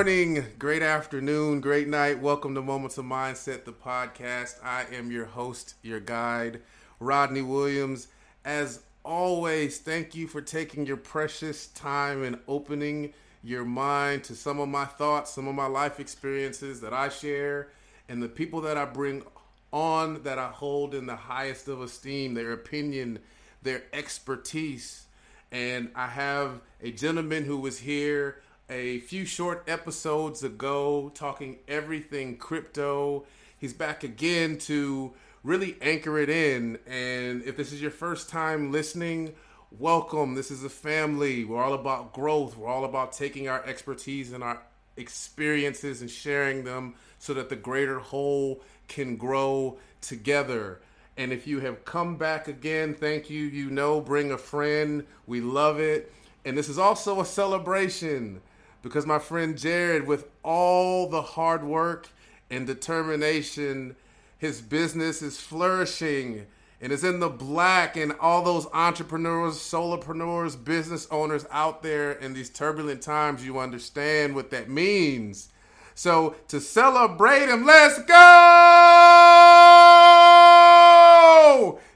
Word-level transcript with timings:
morning, 0.00 0.46
great 0.58 0.80
afternoon, 0.80 1.60
great 1.60 1.86
night. 1.86 2.18
Welcome 2.18 2.54
to 2.54 2.62
Moments 2.62 2.96
of 2.96 3.04
Mindset, 3.04 3.66
the 3.66 3.72
podcast. 3.72 4.54
I 4.64 4.86
am 4.94 5.12
your 5.12 5.26
host, 5.26 5.74
your 5.82 6.00
guide, 6.00 6.62
Rodney 7.00 7.42
Williams. 7.42 8.08
As 8.42 8.80
always, 9.04 9.76
thank 9.76 10.14
you 10.14 10.26
for 10.26 10.40
taking 10.40 10.86
your 10.86 10.96
precious 10.96 11.66
time 11.66 12.22
and 12.22 12.38
opening 12.48 13.12
your 13.44 13.66
mind 13.66 14.24
to 14.24 14.34
some 14.34 14.58
of 14.58 14.70
my 14.70 14.86
thoughts, 14.86 15.32
some 15.32 15.46
of 15.46 15.54
my 15.54 15.66
life 15.66 16.00
experiences 16.00 16.80
that 16.80 16.94
I 16.94 17.10
share, 17.10 17.68
and 18.08 18.22
the 18.22 18.28
people 18.28 18.62
that 18.62 18.78
I 18.78 18.86
bring 18.86 19.22
on 19.70 20.22
that 20.22 20.38
I 20.38 20.48
hold 20.48 20.94
in 20.94 21.04
the 21.04 21.16
highest 21.16 21.68
of 21.68 21.82
esteem, 21.82 22.32
their 22.32 22.52
opinion, 22.52 23.18
their 23.62 23.82
expertise. 23.92 25.04
And 25.52 25.90
I 25.94 26.06
have 26.06 26.62
a 26.82 26.90
gentleman 26.90 27.44
who 27.44 27.58
was 27.58 27.80
here 27.80 28.40
a 28.70 29.00
few 29.00 29.24
short 29.24 29.64
episodes 29.66 30.44
ago 30.44 31.10
talking 31.12 31.58
everything 31.66 32.36
crypto. 32.36 33.26
He's 33.58 33.72
back 33.72 34.04
again 34.04 34.58
to 34.58 35.12
really 35.42 35.76
anchor 35.82 36.18
it 36.18 36.30
in. 36.30 36.78
And 36.86 37.42
if 37.42 37.56
this 37.56 37.72
is 37.72 37.82
your 37.82 37.90
first 37.90 38.28
time 38.28 38.70
listening, 38.70 39.34
welcome. 39.76 40.34
This 40.36 40.52
is 40.52 40.62
a 40.62 40.68
family. 40.70 41.44
We're 41.44 41.62
all 41.62 41.74
about 41.74 42.12
growth. 42.12 42.56
We're 42.56 42.68
all 42.68 42.84
about 42.84 43.12
taking 43.12 43.48
our 43.48 43.64
expertise 43.66 44.32
and 44.32 44.44
our 44.44 44.62
experiences 44.96 46.00
and 46.00 46.10
sharing 46.10 46.62
them 46.62 46.94
so 47.18 47.34
that 47.34 47.48
the 47.48 47.56
greater 47.56 47.98
whole 47.98 48.62
can 48.86 49.16
grow 49.16 49.78
together. 50.00 50.80
And 51.16 51.32
if 51.32 51.44
you 51.44 51.58
have 51.58 51.84
come 51.84 52.16
back 52.16 52.46
again, 52.46 52.94
thank 52.94 53.30
you. 53.30 53.42
You 53.42 53.68
know, 53.68 54.00
bring 54.00 54.30
a 54.30 54.38
friend. 54.38 55.04
We 55.26 55.40
love 55.40 55.80
it. 55.80 56.12
And 56.44 56.56
this 56.56 56.68
is 56.68 56.78
also 56.78 57.20
a 57.20 57.26
celebration 57.26 58.40
because 58.82 59.06
my 59.06 59.18
friend 59.18 59.58
Jared, 59.58 60.06
with 60.06 60.28
all 60.42 61.08
the 61.08 61.22
hard 61.22 61.64
work 61.64 62.08
and 62.50 62.66
determination, 62.66 63.96
his 64.38 64.60
business 64.60 65.22
is 65.22 65.40
flourishing 65.40 66.46
and 66.80 66.92
is 66.92 67.04
in 67.04 67.20
the 67.20 67.28
black. 67.28 67.96
And 67.96 68.12
all 68.20 68.42
those 68.42 68.66
entrepreneurs, 68.72 69.56
solopreneurs, 69.56 70.62
business 70.62 71.06
owners 71.10 71.44
out 71.50 71.82
there 71.82 72.12
in 72.12 72.32
these 72.32 72.48
turbulent 72.48 73.02
times, 73.02 73.44
you 73.44 73.58
understand 73.58 74.34
what 74.34 74.50
that 74.50 74.70
means. 74.70 75.50
So 75.94 76.36
to 76.48 76.60
celebrate 76.60 77.48
him, 77.50 77.66
let's 77.66 78.02
go! 78.04 78.16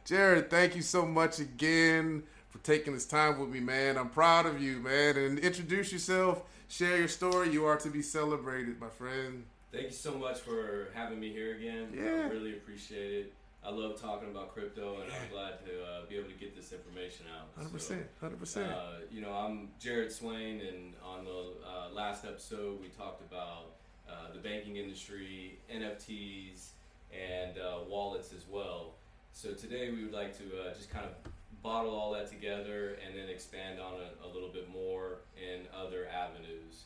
Jared, 0.04 0.50
thank 0.50 0.76
you 0.76 0.82
so 0.82 1.06
much 1.06 1.38
again 1.38 2.24
for 2.50 2.58
taking 2.58 2.92
this 2.92 3.06
time 3.06 3.38
with 3.40 3.48
me, 3.48 3.60
man. 3.60 3.96
I'm 3.96 4.10
proud 4.10 4.44
of 4.44 4.60
you, 4.60 4.80
man. 4.80 5.16
And 5.16 5.38
introduce 5.38 5.90
yourself 5.90 6.42
share 6.68 6.98
your 6.98 7.08
story. 7.08 7.50
You 7.50 7.66
are 7.66 7.76
to 7.78 7.88
be 7.88 8.02
celebrated, 8.02 8.80
my 8.80 8.88
friend. 8.88 9.44
Thank 9.72 9.86
you 9.86 9.92
so 9.92 10.16
much 10.16 10.38
for 10.40 10.88
having 10.94 11.18
me 11.18 11.30
here 11.32 11.56
again. 11.56 11.88
Yeah. 11.92 12.26
I 12.26 12.30
really 12.30 12.52
appreciate 12.52 13.12
it. 13.12 13.32
I 13.66 13.70
love 13.70 13.98
talking 14.00 14.28
about 14.28 14.52
crypto, 14.52 15.00
and 15.00 15.10
I'm 15.10 15.30
glad 15.32 15.64
to 15.64 15.82
uh, 15.82 16.06
be 16.08 16.16
able 16.16 16.28
to 16.28 16.34
get 16.34 16.54
this 16.54 16.72
information 16.72 17.24
out. 17.34 17.48
Hundred 17.56 17.72
percent, 17.72 18.06
hundred 18.20 18.38
percent. 18.38 18.70
Uh, 18.70 18.98
You 19.10 19.22
know, 19.22 19.32
I'm 19.32 19.70
Jared 19.80 20.12
Swain, 20.12 20.60
and 20.60 20.92
on 21.02 21.24
the 21.24 21.52
uh, 21.66 21.88
last 21.94 22.26
episode, 22.26 22.78
we 22.82 22.88
talked 22.88 23.22
about 23.22 23.72
uh, 24.08 24.32
the 24.34 24.38
banking 24.38 24.76
industry, 24.76 25.58
NFTs, 25.74 26.68
and 27.10 27.56
uh, 27.56 27.78
wallets 27.88 28.34
as 28.34 28.44
well. 28.50 28.92
So 29.32 29.52
today, 29.52 29.90
we 29.90 30.04
would 30.04 30.12
like 30.12 30.36
to 30.38 30.44
uh, 30.60 30.74
just 30.74 30.90
kind 30.90 31.06
of 31.06 31.32
bottle 31.64 31.96
all 31.96 32.12
that 32.12 32.28
together 32.28 32.98
and 33.04 33.18
then 33.18 33.28
expand 33.30 33.80
on 33.80 33.94
it 33.94 34.16
a 34.22 34.28
little 34.28 34.50
bit 34.50 34.68
more 34.70 35.22
in 35.34 35.62
other 35.74 36.06
avenues. 36.06 36.84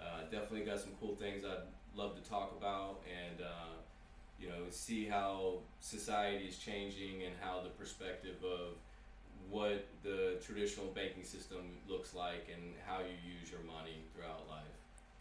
Uh, 0.00 0.22
definitely 0.30 0.60
got 0.60 0.78
some 0.78 0.92
cool 1.00 1.16
things 1.16 1.44
I'd 1.44 1.66
love 1.98 2.14
to 2.14 2.30
talk 2.30 2.54
about 2.56 3.02
and 3.10 3.42
uh, 3.42 3.74
you 4.38 4.48
know 4.48 4.70
see 4.70 5.04
how 5.04 5.58
society 5.80 6.46
is 6.46 6.56
changing 6.56 7.24
and 7.24 7.34
how 7.40 7.60
the 7.60 7.70
perspective 7.70 8.36
of 8.44 8.76
what 9.50 9.88
the 10.04 10.38
traditional 10.46 10.86
banking 10.86 11.24
system 11.24 11.58
looks 11.88 12.14
like 12.14 12.46
and 12.54 12.72
how 12.86 13.00
you 13.00 13.16
use 13.26 13.50
your 13.50 13.60
money 13.62 14.04
throughout 14.14 14.48
life. 14.48 14.62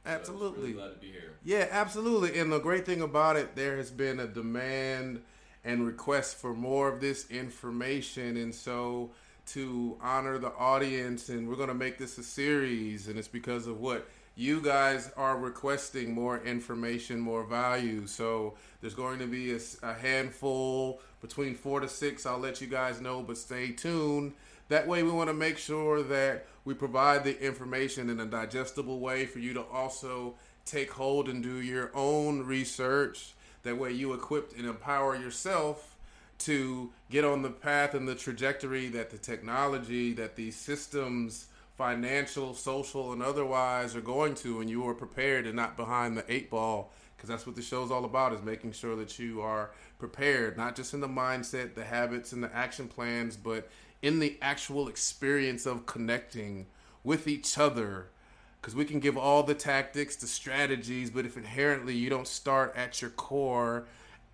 So 0.06 0.12
Absolutely. 0.12 0.62
really 0.62 0.74
glad 0.74 0.94
to 0.94 1.00
be 1.00 1.12
here. 1.12 1.34
Yeah, 1.44 1.68
absolutely. 1.72 2.40
And 2.40 2.52
the 2.52 2.60
great 2.60 2.86
thing 2.86 3.02
about 3.02 3.38
it, 3.38 3.56
there 3.56 3.76
has 3.78 3.90
been 3.90 4.20
a 4.20 4.28
demand 4.28 5.24
and 5.64 5.86
request 5.86 6.38
for 6.38 6.54
more 6.54 6.88
of 6.88 7.02
this 7.02 7.30
information. 7.30 8.38
And 8.38 8.54
so, 8.54 9.12
to 9.48 9.98
honor 10.00 10.38
the 10.38 10.54
audience, 10.54 11.30
and 11.30 11.50
we're 11.50 11.56
going 11.56 11.70
to 11.70 11.74
make 11.74 11.98
this 11.98 12.18
a 12.18 12.24
series, 12.24 13.08
and 13.08 13.18
it's 13.18 13.28
because 13.28 13.66
of 13.66 13.80
what 13.80 14.08
you 14.36 14.62
guys 14.62 15.12
are 15.18 15.38
requesting 15.38 16.14
more 16.14 16.40
information, 16.44 17.20
more 17.20 17.44
value. 17.44 18.06
So, 18.08 18.56
there's 18.82 18.94
going 18.94 19.20
to 19.20 19.28
be 19.28 19.58
a 19.84 19.94
handful 19.94 21.02
between 21.22 21.56
four 21.56 21.80
to 21.80 21.90
six. 21.90 22.26
I'll 22.26 22.38
let 22.38 22.62
you 22.62 22.68
guys 22.68 23.02
know, 23.02 23.22
but 23.22 23.38
stay 23.38 23.72
tuned. 23.72 24.34
That 24.70 24.88
way, 24.88 25.02
we 25.02 25.12
want 25.12 25.30
to 25.30 25.34
make 25.34 25.58
sure 25.58 26.04
that 26.04 26.46
we 26.64 26.76
provide 26.76 27.24
the 27.24 27.44
information 27.44 28.10
in 28.10 28.20
a 28.20 28.26
digestible 28.26 29.00
way 29.00 29.26
for 29.26 29.40
you 29.40 29.54
to 29.56 29.64
also 29.64 30.36
take 30.64 30.92
hold 30.92 31.28
and 31.28 31.42
do 31.42 31.60
your 31.62 31.92
own 31.96 32.46
research. 32.46 33.34
That 33.64 33.78
way, 33.78 33.92
you 33.92 34.14
equip 34.14 34.58
and 34.58 34.66
empower 34.66 35.16
yourself 35.16 35.96
to 36.40 36.92
get 37.10 37.26
on 37.26 37.42
the 37.42 37.50
path 37.50 37.94
and 37.94 38.08
the 38.08 38.16
trajectory 38.16 38.88
that 38.88 39.10
the 39.10 39.18
technology, 39.18 40.14
that 40.14 40.36
these 40.38 40.56
systems, 40.56 41.48
financial, 41.78 42.54
social, 42.54 43.12
and 43.12 43.22
otherwise, 43.22 43.96
are 43.96 44.02
going 44.02 44.36
to, 44.36 44.62
and 44.62 44.70
you 44.70 44.88
are 44.88 44.94
prepared 44.94 45.46
and 45.46 45.56
not 45.56 45.76
behind 45.76 46.18
the 46.18 46.24
eight 46.30 46.50
ball. 46.50 46.92
Because 47.16 47.28
that's 47.28 47.46
what 47.46 47.58
the 47.58 47.62
show's 47.62 47.92
all 47.92 48.06
about: 48.06 48.32
is 48.32 48.42
making 48.42 48.72
sure 48.72 48.96
that 48.96 49.20
you 49.20 49.42
are 49.42 49.72
prepared, 49.98 50.56
not 50.56 50.78
just 50.78 50.94
in 50.94 51.02
the 51.02 51.08
mindset, 51.08 51.76
the 51.76 51.84
habits, 51.84 52.32
and 52.32 52.42
the 52.42 52.56
action 52.56 52.88
plans, 52.88 53.36
but 53.36 53.70
in 54.02 54.20
the 54.20 54.38
actual 54.42 54.88
experience 54.88 55.66
of 55.66 55.86
connecting 55.86 56.68
with 57.04 57.28
each 57.28 57.58
other 57.58 58.08
because 58.60 58.76
we 58.76 58.86
can 58.86 59.00
give 59.00 59.18
all 59.18 59.44
the 59.44 59.54
tactics, 59.54 60.16
the 60.16 60.28
strategies, 60.28 61.10
but 61.10 61.26
if 61.26 61.38
inherently 61.38 61.96
you 61.96 62.10
don't 62.10 62.28
start 62.28 62.74
at 62.76 63.02
your 63.02 63.12
core 63.12 63.86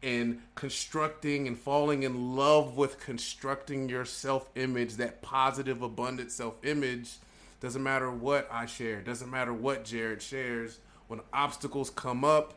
in 0.02 0.42
constructing 0.56 1.48
and 1.48 1.58
falling 1.58 2.04
in 2.04 2.36
love 2.36 2.78
with 2.78 3.00
constructing 3.00 3.88
your 3.90 4.06
self 4.06 4.50
image, 4.56 4.96
that 4.96 5.22
positive, 5.22 5.82
abundant 5.82 6.32
self 6.32 6.56
image, 6.64 7.14
doesn't 7.60 7.84
matter 7.84 8.12
what 8.12 8.48
I 8.52 8.66
share, 8.66 9.02
doesn't 9.02 9.30
matter 9.30 9.54
what 9.54 9.86
Jared 9.86 10.22
shares, 10.22 10.80
when 11.08 11.22
obstacles 11.34 11.90
come 11.90 12.24
up, 12.24 12.56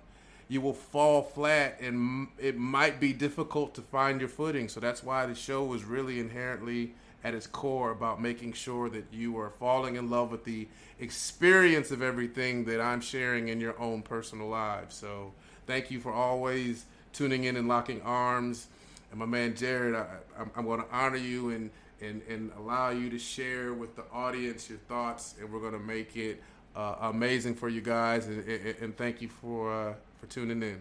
you 0.49 0.61
will 0.61 0.73
fall 0.75 1.23
flat 1.23 1.79
and 1.81 2.29
it 2.39 2.57
might 2.57 2.99
be 2.99 3.13
difficult 3.13 3.75
to 3.75 3.83
find 3.83 4.21
your 4.21 4.31
footing. 4.31 4.69
So 4.69 4.81
that's 4.81 5.03
why 5.03 5.27
the 5.27 5.35
show 5.35 5.73
is 5.75 5.85
really 5.85 6.19
inherently 6.19 6.95
at 7.29 7.35
its 7.35 7.47
core 7.47 7.91
about 7.91 8.23
making 8.23 8.55
sure 8.55 8.89
that 8.89 9.05
you 9.13 9.39
are 9.39 9.51
falling 9.51 9.97
in 9.97 10.09
love 10.09 10.31
with 10.31 10.45
the 10.45 10.67
experience 10.99 11.91
of 11.91 12.01
everything 12.01 12.65
that 12.65 12.81
I'm 12.81 13.03
sharing 13.03 13.49
in 13.49 13.61
your 13.61 13.79
own 13.79 14.01
personal 14.01 14.49
lives. 14.49 14.97
So 14.97 15.33
thank 15.67 15.91
you 15.91 16.01
for 16.01 16.11
always 16.11 16.87
tuning 17.13 17.45
in 17.45 17.57
and 17.57 17.69
locking 17.69 18.01
arms. 18.03 18.69
And 19.11 19.21
my 19.21 19.27
man 19.27 19.55
Jared, 19.55 19.95
I, 19.95 20.07
I'm, 20.39 20.51
I'm 20.57 20.65
going 20.65 20.81
to 20.81 20.87
honor 20.91 21.17
you 21.17 21.51
and, 21.51 21.71
and, 22.01 22.23
and 22.29 22.51
allow 22.59 22.91
you 22.91 23.11
to 23.11 23.19
share 23.19 23.75
with 23.75 23.95
the 23.95 24.05
audience 24.11 24.71
your 24.71 24.79
thoughts, 24.79 25.35
and 25.39 25.53
we're 25.53 25.61
going 25.61 25.73
to 25.73 25.79
make 25.79 26.17
it 26.17 26.43
uh, 26.75 26.97
amazing 27.03 27.55
for 27.55 27.69
you 27.69 27.83
guys. 27.83 28.27
And, 28.27 28.47
and, 28.49 28.77
and 28.81 28.97
thank 28.97 29.21
you 29.21 29.29
for 29.29 29.73
uh, 29.73 29.95
for 30.19 30.27
tuning 30.27 30.63
in. 30.63 30.81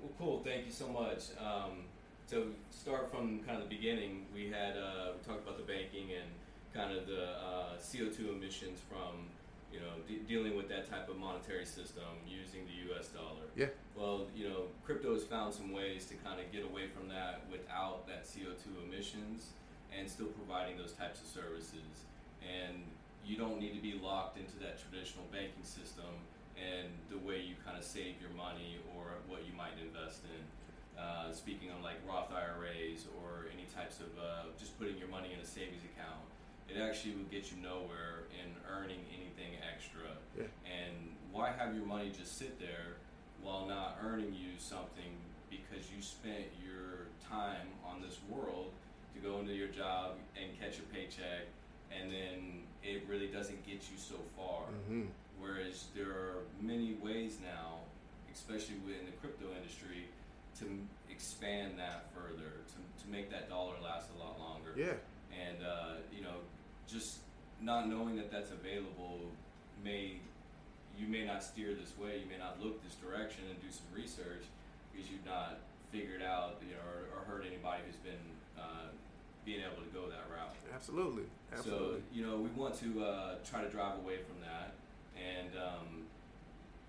Well, 0.00 0.12
cool. 0.18 0.42
Thank 0.44 0.66
you 0.66 0.72
so 0.72 0.88
much. 0.88 1.30
Um, 1.38 1.84
to 2.32 2.54
start 2.70 3.10
from 3.10 3.40
kind 3.44 3.60
of 3.60 3.68
the 3.68 3.76
beginning, 3.76 4.24
we 4.34 4.48
had 4.48 4.72
uh, 4.76 5.12
we 5.12 5.20
talked 5.20 5.44
about 5.44 5.60
the 5.60 5.68
banking 5.68 6.16
and 6.16 6.28
kind 6.72 6.96
of 6.96 7.06
the 7.06 7.36
uh, 7.36 7.76
CO2 7.76 8.32
emissions 8.32 8.80
from 8.88 9.28
you 9.70 9.80
know 9.80 10.00
de- 10.08 10.24
dealing 10.24 10.56
with 10.56 10.68
that 10.68 10.88
type 10.88 11.08
of 11.10 11.16
monetary 11.18 11.66
system 11.66 12.08
using 12.26 12.64
the 12.64 12.88
U.S. 12.88 13.08
dollar. 13.08 13.44
Yeah. 13.54 13.68
Well, 13.94 14.28
you 14.34 14.48
know, 14.48 14.72
crypto 14.84 15.12
has 15.12 15.24
found 15.24 15.52
some 15.52 15.72
ways 15.72 16.06
to 16.06 16.14
kind 16.24 16.40
of 16.40 16.50
get 16.50 16.64
away 16.64 16.88
from 16.88 17.06
that 17.08 17.44
without 17.52 18.08
that 18.08 18.24
CO2 18.24 18.80
emissions 18.88 19.52
and 19.92 20.08
still 20.08 20.32
providing 20.32 20.78
those 20.78 20.92
types 20.92 21.20
of 21.20 21.28
services. 21.28 22.08
And 22.40 22.80
you 23.26 23.36
don't 23.36 23.60
need 23.60 23.76
to 23.76 23.82
be 23.84 24.00
locked 24.02 24.38
into 24.38 24.56
that 24.64 24.80
traditional 24.80 25.28
banking 25.30 25.62
system 25.62 26.08
and 26.56 26.88
the 27.12 27.20
way 27.20 27.44
you 27.44 27.54
kind 27.64 27.76
of 27.76 27.84
save 27.84 28.16
your 28.24 28.32
money 28.32 28.80
or 28.96 29.20
what 29.28 29.44
you 29.44 29.52
might 29.52 29.76
invest 29.76 30.24
in. 30.24 30.40
Uh, 30.98 31.32
speaking 31.32 31.70
on 31.70 31.82
like 31.82 31.96
Roth 32.06 32.30
IRAs 32.30 33.06
or 33.18 33.46
any 33.52 33.66
types 33.74 33.98
of 34.00 34.12
uh, 34.18 34.52
just 34.58 34.78
putting 34.78 34.96
your 34.98 35.08
money 35.08 35.32
in 35.32 35.40
a 35.40 35.46
savings 35.46 35.82
account, 35.82 36.20
it 36.68 36.78
actually 36.80 37.14
will 37.14 37.30
get 37.30 37.50
you 37.50 37.56
nowhere 37.62 38.28
in 38.32 38.52
earning 38.70 39.00
anything 39.10 39.58
extra. 39.60 40.14
Yeah. 40.36 40.52
And 40.68 41.16
why 41.32 41.52
have 41.52 41.74
your 41.74 41.86
money 41.86 42.12
just 42.16 42.38
sit 42.38 42.60
there 42.60 43.00
while 43.42 43.66
not 43.66 43.98
earning 44.04 44.34
you 44.34 44.54
something 44.58 45.16
because 45.50 45.90
you 45.94 46.00
spent 46.02 46.46
your 46.62 47.08
time 47.28 47.68
on 47.84 48.00
this 48.00 48.18
world 48.28 48.70
to 49.14 49.20
go 49.20 49.40
into 49.40 49.52
your 49.54 49.68
job 49.68 50.16
and 50.36 50.58
catch 50.60 50.78
a 50.78 50.82
paycheck 50.94 51.48
and 51.92 52.10
then 52.10 52.62
it 52.82 53.04
really 53.08 53.26
doesn't 53.26 53.64
get 53.66 53.82
you 53.90 53.96
so 53.98 54.16
far. 54.36 54.64
hmm 54.88 55.02
Whereas 55.40 55.86
there 55.96 56.10
are 56.10 56.46
many 56.60 56.94
ways 57.02 57.38
now, 57.42 57.82
especially 58.32 58.76
within 58.86 59.06
the 59.06 59.12
crypto 59.18 59.46
industry, 59.56 60.06
to 60.60 60.66
expand 61.10 61.78
that 61.78 62.06
further, 62.14 62.50
to, 62.66 63.04
to 63.04 63.10
make 63.10 63.30
that 63.30 63.48
dollar 63.48 63.74
last 63.82 64.08
a 64.16 64.18
lot 64.18 64.38
longer. 64.38 64.72
Yeah. 64.76 64.94
And 65.32 65.64
uh, 65.64 65.94
you 66.14 66.22
know, 66.22 66.42
just 66.86 67.18
not 67.60 67.88
knowing 67.88 68.16
that 68.16 68.30
that's 68.30 68.50
available 68.50 69.20
may 69.84 70.16
you 70.98 71.08
may 71.08 71.24
not 71.24 71.42
steer 71.42 71.74
this 71.74 71.96
way, 71.96 72.20
you 72.20 72.28
may 72.28 72.38
not 72.38 72.60
look 72.62 72.82
this 72.84 72.94
direction 72.96 73.44
and 73.48 73.56
do 73.62 73.70
some 73.72 73.86
research 73.96 74.44
because 74.92 75.10
you've 75.10 75.24
not 75.24 75.58
figured 75.90 76.22
out, 76.22 76.60
you 76.60 76.76
know, 76.76 76.84
or, 76.84 77.08
or 77.16 77.24
heard 77.24 77.44
anybody 77.46 77.80
who's 77.86 77.96
been 77.96 78.24
uh, 78.58 78.92
being 79.44 79.60
able 79.60 79.80
to 79.82 79.90
go 79.92 80.08
that 80.08 80.28
route. 80.28 80.52
Absolutely. 80.74 81.24
Absolutely. 81.52 82.00
So 82.00 82.02
you 82.12 82.26
know, 82.26 82.36
we 82.36 82.48
want 82.50 82.74
to 82.80 83.04
uh, 83.04 83.34
try 83.48 83.62
to 83.62 83.68
drive 83.68 83.98
away 84.04 84.18
from 84.24 84.36
that, 84.44 84.74
and 85.16 85.50
um, 85.56 86.04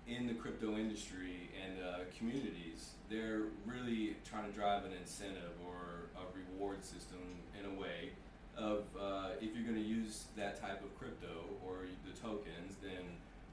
in 0.06 0.26
the 0.26 0.34
crypto 0.34 0.76
industry 0.76 1.50
and 1.62 1.82
uh, 1.82 1.98
communities, 2.18 2.92
they're 3.08 3.42
really 3.66 4.16
trying 4.28 4.44
to 4.50 4.52
drive 4.52 4.84
an 4.84 4.92
incentive 5.00 5.52
or 5.64 6.08
a 6.20 6.24
reward 6.36 6.84
system 6.84 7.18
in 7.58 7.64
a 7.76 7.80
way 7.80 8.10
of 8.56 8.84
uh, 9.00 9.30
if 9.40 9.54
you're 9.54 9.64
going 9.64 9.80
to 9.82 9.88
use 9.88 10.24
that 10.36 10.60
type 10.60 10.82
of 10.84 10.96
crypto 10.98 11.44
or 11.66 11.86
the 12.06 12.12
tokens, 12.20 12.74
then 12.82 13.02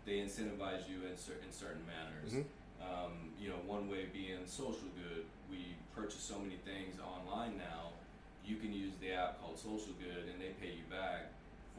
they 0.06 0.20
incentivize 0.20 0.88
you 0.90 1.08
in, 1.10 1.18
cer- 1.18 1.40
in 1.46 1.52
certain 1.52 1.82
manners. 1.88 2.34
Mhm. 2.34 2.46
Um, 2.82 3.14
you 3.40 3.50
know, 3.50 3.62
one 3.68 3.90
way 3.90 4.06
being 4.12 4.42
social 4.46 4.90
good. 4.98 5.26
We 5.50 5.76
purchase 5.96 6.22
so 6.22 6.40
many 6.40 6.58
things 6.66 6.98
online 7.00 7.58
now. 7.58 7.94
You 8.46 8.58
can 8.58 8.74
use 8.74 8.94
the 9.00 9.14
app 9.14 9.40
called 9.40 9.58
Social 9.58 9.94
Good, 10.02 10.30
and 10.34 10.42
they 10.42 10.50
pay 10.60 10.74
you 10.74 10.86
back 10.90 11.30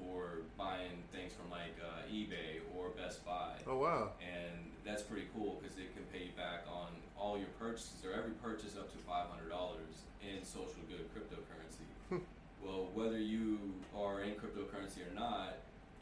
for 0.03 0.43
buying 0.59 1.03
things 1.13 1.33
from 1.33 1.51
like 1.51 1.77
uh, 1.81 2.03
eBay 2.11 2.61
or 2.77 2.89
Best 2.91 3.25
Buy 3.25 3.55
oh 3.67 3.79
wow. 3.79 4.11
and 4.21 4.59
that's 4.85 5.03
pretty 5.03 5.27
cool 5.35 5.59
because 5.61 5.77
it 5.79 5.95
can 5.95 6.05
pay 6.13 6.27
you 6.27 6.33
back 6.37 6.65
on 6.71 6.89
all 7.19 7.39
your 7.39 7.49
purchases 7.59 8.03
or 8.05 8.13
every 8.13 8.33
purchase 8.43 8.77
up 8.77 8.91
to 8.93 8.99
five 8.99 9.29
hundred 9.29 9.51
dollars 9.51 10.03
in 10.23 10.45
social 10.45 10.83
good 10.89 11.07
cryptocurrency. 11.15 12.21
well, 12.65 12.89
whether 12.95 13.19
you 13.19 13.59
are 13.97 14.23
in 14.23 14.31
cryptocurrency 14.35 14.99
or 15.09 15.15
not, 15.15 15.55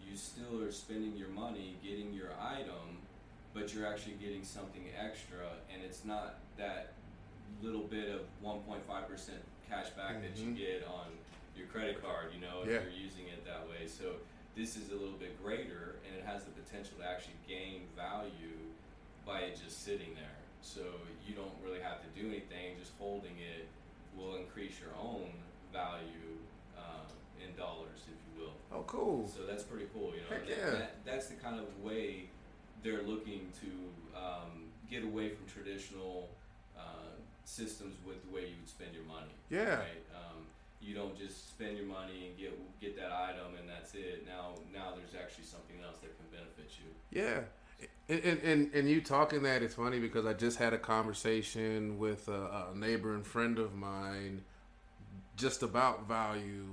you 0.06 0.16
still 0.16 0.62
are 0.62 0.72
spending 0.72 1.16
your 1.16 1.28
money 1.28 1.76
getting 1.82 2.12
your 2.12 2.30
item, 2.42 2.98
but 3.54 3.72
you're 3.74 3.86
actually 3.86 4.14
getting 4.14 4.44
something 4.44 4.84
extra, 4.98 5.44
and 5.72 5.82
it's 5.82 6.04
not 6.04 6.38
that 6.58 6.92
little 7.62 7.82
bit 7.84 8.08
of 8.08 8.20
one 8.40 8.60
point 8.60 8.82
five 8.86 9.08
percent 9.08 9.38
cash 9.68 9.88
back 9.90 10.20
that 10.22 10.36
you 10.36 10.50
Mhm. 10.52 10.56
get 10.56 10.86
on 10.86 11.06
your 11.56 11.66
credit 11.68 12.02
card. 12.02 12.32
You 12.34 12.40
know, 12.40 12.62
if 12.62 12.68
Yeah. 12.70 12.80
you're 12.82 12.90
using 13.02 13.26
it 13.28 13.44
that 13.44 13.68
way, 13.68 13.86
so 13.86 14.16
this 14.56 14.76
is 14.76 14.90
a 14.90 14.94
little 14.96 15.16
bit 15.18 15.40
greater 15.42 15.96
and 16.06 16.16
it 16.16 16.24
has 16.24 16.44
the 16.44 16.50
potential 16.50 16.98
to 16.98 17.04
actually 17.08 17.34
gain 17.46 17.86
value 17.96 18.58
by 19.26 19.40
it 19.40 19.60
just 19.62 19.82
sitting 19.84 20.14
there. 20.14 20.36
So 20.62 20.80
you 21.26 21.34
don't 21.34 21.54
really 21.64 21.80
have 21.80 22.00
to 22.02 22.08
do 22.20 22.28
anything, 22.28 22.76
just 22.78 22.92
holding 22.98 23.36
it 23.38 23.66
will 24.16 24.36
increase 24.36 24.80
your 24.80 24.90
own 25.00 25.30
value 25.72 26.36
uh, 26.76 27.06
in 27.42 27.54
dollars, 27.56 28.00
if 28.08 28.18
you 28.36 28.42
will. 28.44 28.52
Oh 28.72 28.82
cool. 28.86 29.28
So 29.28 29.46
that's 29.46 29.62
pretty 29.62 29.86
cool, 29.94 30.12
you 30.14 30.20
know. 30.22 30.28
Heck 30.30 30.46
That- 30.48 30.58
yeah. 30.58 30.70
that, 30.70 31.04
that's 31.04 31.28
the 31.28 31.36
kind 31.36 31.58
of 31.58 31.66
way 31.82 32.28
they're 32.82 33.02
looking 33.02 33.52
to 33.60 34.18
um, 34.18 34.64
get 34.90 35.04
away 35.04 35.30
from 35.30 35.46
traditional 35.46 36.28
uh, 36.76 37.14
systems 37.44 37.94
with 38.06 38.22
the 38.26 38.34
way 38.34 38.42
you 38.42 38.56
would 38.58 38.68
spend 38.68 38.94
your 38.94 39.04
money. 39.04 39.32
Yeah. 39.50 39.76
Right. 39.76 40.02
Um, 40.14 40.46
you 40.80 40.94
don't 40.94 41.16
just 41.16 41.50
spend 41.50 41.76
your 41.76 41.86
money 41.86 42.28
and 42.28 42.38
get 42.38 42.80
get 42.80 42.96
that 42.96 43.12
item 43.12 43.54
and 43.58 43.68
that's 43.68 43.94
it. 43.94 44.26
Now 44.26 44.54
now 44.72 44.94
there's 44.96 45.22
actually 45.22 45.44
something 45.44 45.76
else 45.84 45.98
that 45.98 46.16
can 46.16 46.26
benefit 46.30 46.72
you. 46.78 47.20
Yeah. 47.20 47.40
And, 48.08 48.40
and, 48.42 48.74
and, 48.74 48.90
you 48.90 49.00
talking 49.00 49.44
that, 49.44 49.62
it's 49.62 49.76
funny 49.76 50.00
because 50.00 50.26
I 50.26 50.32
just 50.34 50.58
had 50.58 50.74
a 50.74 50.78
conversation 50.78 51.98
with 51.98 52.28
a, 52.28 52.66
a 52.72 52.76
neighbor 52.76 53.14
and 53.14 53.24
friend 53.24 53.58
of 53.58 53.72
mine 53.72 54.42
just 55.36 55.62
about 55.62 56.08
value 56.08 56.66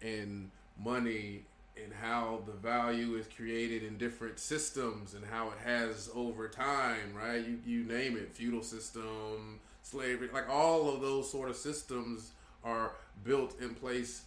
and 0.00 0.50
money 0.82 1.42
and 1.76 1.92
how 1.92 2.42
the 2.46 2.52
value 2.52 3.14
is 3.16 3.26
created 3.34 3.82
in 3.82 3.96
different 3.98 4.38
systems 4.38 5.14
and 5.14 5.24
how 5.24 5.48
it 5.48 5.58
has 5.64 6.10
over 6.14 6.48
time, 6.48 7.14
right? 7.14 7.46
You, 7.46 7.58
you 7.64 7.84
name 7.84 8.16
it, 8.16 8.32
feudal 8.32 8.62
system, 8.62 9.60
slavery, 9.82 10.28
like 10.32 10.48
all 10.48 10.92
of 10.92 11.00
those 11.00 11.30
sort 11.30 11.50
of 11.50 11.56
systems 11.56 12.32
are 12.64 12.92
built 13.24 13.60
in 13.60 13.74
place 13.74 14.22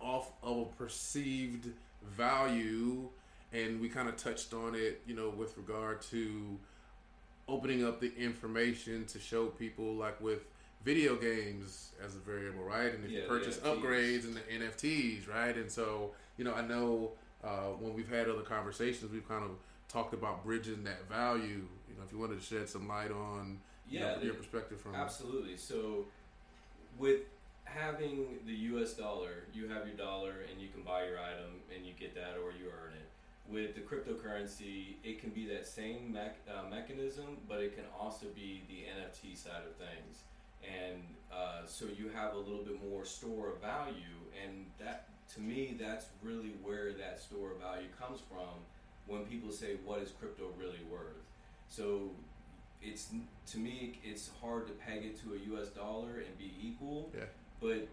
off 0.00 0.30
of 0.42 0.58
a 0.58 0.64
perceived 0.76 1.68
value 2.16 3.08
and 3.52 3.80
we 3.80 3.88
kind 3.88 4.08
of 4.08 4.16
touched 4.16 4.52
on 4.52 4.74
it, 4.74 5.00
you 5.06 5.14
know, 5.14 5.30
with 5.30 5.56
regard 5.56 6.02
to 6.02 6.58
opening 7.48 7.84
up 7.84 8.00
the 8.00 8.12
information 8.16 9.04
to 9.06 9.18
show 9.18 9.46
people, 9.46 9.94
like 9.94 10.20
with 10.20 10.40
video 10.84 11.14
games 11.16 11.92
as 12.04 12.14
a 12.16 12.18
variable, 12.18 12.62
right? 12.64 12.92
And 12.94 13.04
if 13.04 13.10
Yeah, 13.10 13.20
you 13.20 13.26
purchase 13.26 13.58
upgrades 13.58 14.24
and 14.24 14.34
the 14.36 14.40
NFTs, 14.40 15.28
right? 15.28 15.56
And 15.56 15.70
so, 15.70 16.12
you 16.36 16.44
know, 16.44 16.52
I 16.54 16.62
know 16.66 17.12
uh, 17.44 17.68
when 17.78 17.94
we've 17.94 18.08
had 18.10 18.28
other 18.28 18.42
conversations, 18.42 19.12
we've 19.12 19.28
kind 19.28 19.44
of 19.44 19.50
talked 19.88 20.14
about 20.14 20.44
bridging 20.44 20.82
that 20.84 21.08
value. 21.08 21.66
You 21.88 21.94
know, 21.96 22.02
if 22.04 22.12
you 22.12 22.18
wanted 22.18 22.40
to 22.40 22.44
shed 22.44 22.68
some 22.68 22.88
light 22.88 23.10
on 23.12 23.60
you 23.88 24.00
Yeah, 24.00 24.06
know, 24.14 24.18
the- 24.20 24.26
your 24.26 24.34
perspective 24.34 24.80
from 24.80 24.94
Absolutely. 24.94 25.56
So, 25.56 26.06
with 26.98 27.20
having 27.64 28.38
the 28.46 28.54
U.S. 28.72 28.94
dollar, 28.94 29.44
you 29.52 29.68
have 29.68 29.86
your 29.86 29.96
dollar 29.96 30.46
and 30.50 30.60
you 30.60 30.68
can 30.68 30.82
buy 30.82 31.04
your 31.04 31.18
item 31.18 31.60
and 31.74 31.84
you 31.84 31.92
get 31.98 32.14
that 32.14 32.36
or 32.42 32.52
you 32.52 32.66
earn 32.66 32.92
it. 32.94 33.08
With 33.46 33.74
the 33.74 33.82
cryptocurrency, 33.82 34.96
it 35.04 35.20
can 35.20 35.30
be 35.30 35.46
that 35.48 35.66
same 35.66 36.12
mech, 36.12 36.36
uh, 36.48 36.68
mechanism, 36.70 37.36
but 37.48 37.60
it 37.60 37.74
can 37.74 37.84
also 37.98 38.26
be 38.34 38.62
the 38.68 38.86
NFT 38.88 39.36
side 39.36 39.62
of 39.68 39.76
things. 39.76 40.22
And 40.62 41.02
uh, 41.30 41.66
so 41.66 41.84
you 41.84 42.08
have 42.14 42.34
a 42.34 42.38
little 42.38 42.64
bit 42.64 42.78
more 42.90 43.04
store 43.04 43.50
of 43.50 43.60
value, 43.60 44.16
and 44.42 44.64
that 44.78 45.08
to 45.34 45.40
me, 45.40 45.76
that's 45.78 46.06
really 46.22 46.54
where 46.62 46.92
that 46.92 47.20
store 47.20 47.52
of 47.52 47.58
value 47.58 47.88
comes 48.00 48.20
from 48.28 48.48
when 49.06 49.24
people 49.24 49.50
say, 49.50 49.76
"What 49.84 50.00
is 50.00 50.10
crypto 50.10 50.50
really 50.58 50.80
worth?" 50.90 51.20
So 51.68 52.10
it's 52.82 53.08
to 53.52 53.58
me 53.58 54.00
it's 54.04 54.30
hard 54.40 54.66
to 54.68 54.72
peg 54.74 55.04
it 55.04 55.20
to 55.22 55.34
a 55.34 55.58
US 55.58 55.68
dollar 55.68 56.20
and 56.20 56.38
be 56.38 56.52
equal. 56.62 57.10
Yeah. 57.14 57.24
But 57.64 57.88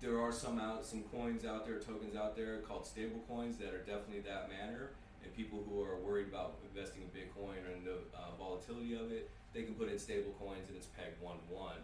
there 0.00 0.20
are 0.20 0.30
some 0.30 0.60
out 0.60 0.86
some 0.86 1.02
coins 1.10 1.44
out 1.44 1.66
there, 1.66 1.80
tokens 1.80 2.14
out 2.14 2.36
there 2.36 2.58
called 2.58 2.86
stable 2.86 3.24
coins 3.28 3.56
that 3.58 3.74
are 3.74 3.82
definitely 3.82 4.20
that 4.20 4.48
manner. 4.48 4.90
And 5.24 5.34
people 5.34 5.64
who 5.68 5.82
are 5.82 5.96
worried 5.96 6.28
about 6.28 6.54
investing 6.70 7.02
in 7.02 7.10
Bitcoin 7.10 7.58
and 7.74 7.84
the 7.84 7.98
uh, 8.14 8.38
volatility 8.38 8.94
of 8.94 9.10
it, 9.10 9.30
they 9.52 9.62
can 9.62 9.74
put 9.74 9.90
in 9.90 9.98
stable 9.98 10.32
coins 10.38 10.68
and 10.68 10.76
it's 10.76 10.86
pegged 10.86 11.20
one 11.20 11.38
to 11.38 11.54
one. 11.54 11.82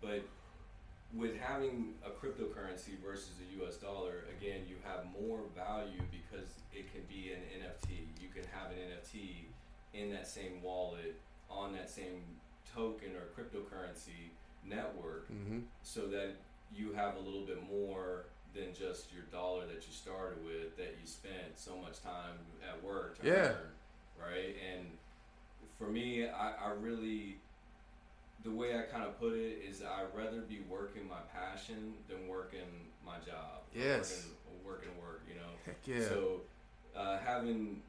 But 0.00 0.22
with 1.16 1.36
having 1.40 1.94
a 2.06 2.10
cryptocurrency 2.10 2.94
versus 3.04 3.34
a 3.42 3.64
US 3.64 3.74
dollar, 3.76 4.22
again, 4.38 4.60
you 4.68 4.76
have 4.84 5.02
more 5.20 5.40
value 5.56 6.02
because 6.14 6.46
it 6.72 6.92
can 6.92 7.02
be 7.08 7.32
an 7.32 7.42
NFT. 7.58 8.22
You 8.22 8.28
can 8.28 8.44
have 8.54 8.70
an 8.70 8.78
NFT 8.78 9.50
in 9.94 10.12
that 10.12 10.28
same 10.28 10.62
wallet 10.62 11.18
on 11.50 11.72
that 11.72 11.90
same 11.90 12.22
token 12.72 13.10
or 13.18 13.26
cryptocurrency 13.34 14.30
network 14.64 15.26
hmm 15.28 15.58
so 15.82 16.06
that 16.06 16.36
you 16.76 16.92
have 16.92 17.16
a 17.16 17.20
little 17.20 17.44
bit 17.44 17.58
more 17.70 18.24
than 18.54 18.74
just 18.78 19.12
your 19.12 19.24
dollar 19.32 19.66
that 19.66 19.86
you 19.86 19.92
started 19.92 20.44
with 20.44 20.76
that 20.76 20.96
you 21.00 21.06
spent 21.06 21.56
so 21.56 21.76
much 21.76 22.02
time 22.02 22.36
at 22.68 22.82
work 22.84 23.16
Yeah. 23.22 23.32
earn, 23.32 23.56
right? 24.20 24.54
And 24.74 24.86
for 25.78 25.86
me, 25.88 26.28
I, 26.28 26.52
I 26.52 26.70
really, 26.80 27.36
the 28.44 28.50
way 28.50 28.78
I 28.78 28.82
kind 28.82 29.04
of 29.04 29.18
put 29.18 29.32
it 29.34 29.58
is 29.68 29.82
I'd 29.82 30.16
rather 30.16 30.40
be 30.42 30.60
working 30.68 31.08
my 31.08 31.20
passion 31.34 31.94
than 32.08 32.28
working 32.28 32.68
my 33.04 33.16
job. 33.26 33.62
Yes. 33.74 34.26
Working, 34.66 34.90
working 34.90 35.00
work, 35.00 35.22
you 35.28 35.34
know? 35.36 35.50
Heck 35.64 35.78
yeah. 35.86 36.08
So 36.08 36.42
uh, 36.96 37.18
having 37.24 37.80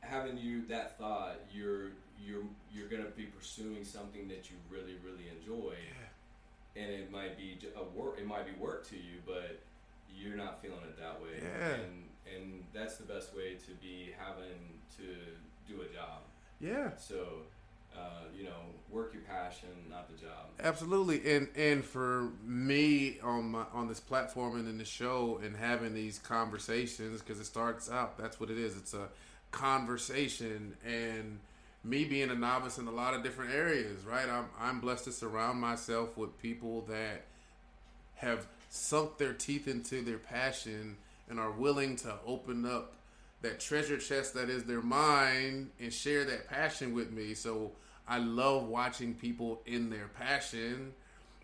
having 0.00 0.38
you 0.38 0.66
that 0.66 0.98
thought, 0.98 1.36
you're 1.52 1.90
you're 2.24 2.42
you're 2.72 2.88
gonna 2.88 3.10
be 3.16 3.24
pursuing 3.24 3.84
something 3.84 4.28
that 4.28 4.50
you 4.50 4.56
really 4.70 4.96
really 5.04 5.28
enjoy, 5.38 5.74
and 6.76 6.90
it 6.90 7.10
might 7.10 7.36
be 7.36 7.58
a 7.76 7.98
work. 7.98 8.18
It 8.18 8.26
might 8.26 8.46
be 8.46 8.52
work 8.60 8.86
to 8.90 8.96
you, 8.96 9.20
but 9.26 9.60
you're 10.14 10.36
not 10.36 10.60
feeling 10.62 10.80
it 10.84 10.98
that 10.98 11.20
way. 11.22 11.40
Yeah. 11.42 11.74
And 11.74 12.04
and 12.34 12.64
that's 12.74 12.96
the 12.96 13.04
best 13.04 13.34
way 13.36 13.54
to 13.54 13.72
be 13.80 14.12
having 14.18 14.80
to 14.98 15.72
do 15.72 15.82
a 15.82 15.94
job. 15.94 16.22
yeah. 16.60 16.90
So. 16.96 17.42
Uh, 17.96 18.24
you 18.36 18.44
know, 18.44 18.50
work 18.90 19.14
your 19.14 19.22
passion, 19.22 19.70
not 19.88 20.06
the 20.06 20.20
job. 20.20 20.48
Absolutely, 20.62 21.34
and 21.34 21.48
and 21.56 21.82
for 21.82 22.28
me 22.44 23.18
on 23.22 23.52
my 23.52 23.64
on 23.72 23.88
this 23.88 24.00
platform 24.00 24.56
and 24.58 24.68
in 24.68 24.76
the 24.76 24.84
show 24.84 25.40
and 25.42 25.56
having 25.56 25.94
these 25.94 26.18
conversations 26.18 27.22
because 27.22 27.40
it 27.40 27.46
starts 27.46 27.90
out 27.90 28.18
that's 28.18 28.38
what 28.38 28.50
it 28.50 28.58
is. 28.58 28.76
It's 28.76 28.92
a 28.92 29.08
conversation, 29.50 30.76
and 30.84 31.38
me 31.86 32.04
being 32.04 32.30
a 32.30 32.34
novice 32.34 32.78
in 32.78 32.88
a 32.88 32.90
lot 32.90 33.14
of 33.14 33.22
different 33.22 33.52
areas, 33.52 34.04
right? 34.04 34.28
I'm 34.28 34.46
I'm 34.58 34.80
blessed 34.80 35.04
to 35.04 35.12
surround 35.12 35.60
myself 35.60 36.16
with 36.16 36.36
people 36.40 36.82
that 36.88 37.22
have 38.16 38.46
sunk 38.70 39.18
their 39.18 39.32
teeth 39.32 39.68
into 39.68 40.02
their 40.02 40.18
passion 40.18 40.96
and 41.28 41.38
are 41.38 41.52
willing 41.52 41.96
to 41.96 42.14
open 42.26 42.66
up 42.66 42.94
that 43.42 43.60
treasure 43.60 43.98
chest 43.98 44.34
that 44.34 44.48
is 44.48 44.64
their 44.64 44.82
mind 44.82 45.70
and 45.80 45.92
share 45.92 46.24
that 46.24 46.48
passion 46.48 46.94
with 46.94 47.12
me. 47.12 47.34
So 47.34 47.72
I 48.08 48.18
love 48.18 48.66
watching 48.68 49.14
people 49.14 49.60
in 49.66 49.90
their 49.90 50.08
passion. 50.08 50.92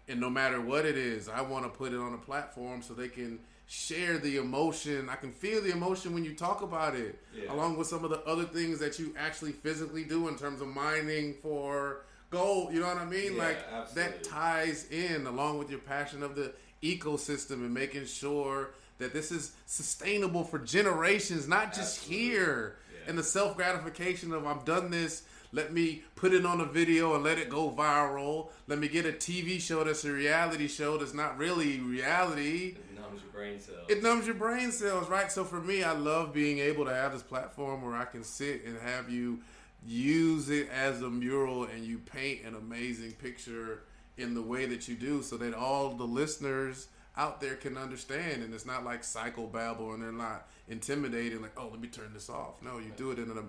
And 0.09 0.21
no 0.21 0.31
matter 0.31 0.61
what 0.61 0.85
it 0.85 0.97
is, 0.97 1.29
I 1.29 1.43
want 1.43 1.65
to 1.65 1.71
put 1.71 1.93
it 1.93 2.01
on 2.01 2.15
a 2.15 2.19
platform 2.19 2.83
so 2.83 2.95
they 2.95 3.09
can 3.09 3.39
share 3.73 4.19
the 4.19 4.37
emotion. 4.37 5.09
I 5.09 5.15
can 5.15 5.33
feel 5.33 5.63
the 5.63 5.71
emotion 5.71 6.13
when 6.13 6.27
you 6.27 6.35
talk 6.35 6.61
about 6.61 6.95
it, 6.95 7.19
yeah. 7.35 7.51
along 7.51 7.79
with 7.79 7.87
some 7.87 8.05
of 8.05 8.11
the 8.11 8.21
other 8.25 8.45
things 8.45 8.79
that 8.81 8.99
you 8.99 9.15
actually 9.19 9.53
physically 9.53 10.05
do 10.05 10.29
in 10.29 10.37
terms 10.37 10.61
of 10.61 10.69
mining 10.69 11.37
for 11.43 12.03
gold. 12.29 12.75
You 12.75 12.81
know 12.81 12.89
what 12.89 12.99
I 12.99 13.07
mean? 13.07 13.37
Yeah, 13.37 13.45
like 13.45 13.59
absolutely. 13.73 14.13
that 14.13 14.25
ties 14.25 14.91
in 14.91 15.27
along 15.27 15.57
with 15.59 15.71
your 15.71 15.79
passion 15.79 16.23
of 16.23 16.35
the 16.35 16.53
ecosystem 16.83 17.65
and 17.65 17.73
making 17.73 18.05
sure 18.05 18.73
that 18.99 19.15
this 19.15 19.33
is 19.33 19.53
sustainable 19.65 20.45
for 20.45 20.59
generations, 20.59 21.49
not 21.49 21.73
just 21.73 22.03
Absolutely. 22.03 22.27
here. 22.27 22.77
Yeah. 22.93 23.09
And 23.09 23.19
the 23.19 23.23
self 23.23 23.57
gratification 23.57 24.35
of 24.35 24.47
I've 24.47 24.67
done 24.67 24.91
this. 24.91 25.23
Let 25.53 25.73
me 25.73 26.03
put 26.17 26.33
it 26.33 26.47
on 26.47 26.61
a 26.61 26.65
video 26.65 27.15
and 27.15 27.23
let 27.23 27.39
it 27.39 27.51
go 27.51 27.71
viral. 27.71 28.49
Let 28.69 28.79
me 28.79 28.89
get 28.89 29.05
a 29.05 29.13
TV 29.13 29.61
show 29.61 29.85
that's 29.85 30.05
a 30.05 30.13
reality 30.13 30.67
show 30.67 30.97
that's 30.97 31.13
not 31.13 31.37
really 31.37 31.79
reality. 31.79 32.77
It 32.77 32.99
numbs 32.99 33.23
your 33.23 33.33
brain 33.33 33.61
cells. 33.61 33.87
It 33.91 34.03
numbs 34.03 34.27
your 34.27 34.35
brain 34.35 34.73
cells, 34.73 35.11
right? 35.11 35.31
So 35.31 35.45
for 35.45 35.61
me, 35.61 35.83
I 35.83 35.93
love 35.93 36.33
being 36.33 36.59
able 36.59 36.87
to 36.87 36.95
have 36.95 37.13
this 37.13 37.23
platform 37.23 37.83
where 37.83 37.95
I 37.95 38.07
can 38.07 38.25
sit 38.25 38.65
and 38.65 38.79
have 38.79 39.11
you 39.11 39.41
use 39.87 40.49
it 40.49 40.69
as 40.71 41.03
a 41.03 41.11
mural 41.11 41.65
and 41.65 41.85
you 41.85 41.99
paint 41.99 42.45
an 42.45 42.55
amazing 42.55 43.13
picture 43.13 43.83
in 44.17 44.35
the 44.35 44.43
way 44.43 44.67
that 44.67 44.89
you 44.89 44.95
do 44.95 45.23
so 45.23 45.37
that 45.37 45.55
all 45.55 45.91
the 45.91 46.05
listeners 46.05 46.89
out 47.17 47.41
there 47.41 47.57
can 47.57 47.77
understand 47.77 48.43
and 48.43 48.55
it's 48.55 48.65
not 48.65 48.85
like 48.85 49.03
psychobabble 49.03 49.93
and 49.93 50.03
they're 50.03 50.13
not 50.13 50.47
intimidating 50.69 51.43
like 51.43 51.53
oh 51.59 51.69
let 51.71 51.81
me 51.81 51.89
turn 51.89 52.11
this 52.15 52.31
off 52.31 52.63
no 52.63 52.79
you 52.79 52.91
do 52.97 53.11
it 53.11 53.19
in 53.19 53.31
a 53.31 53.43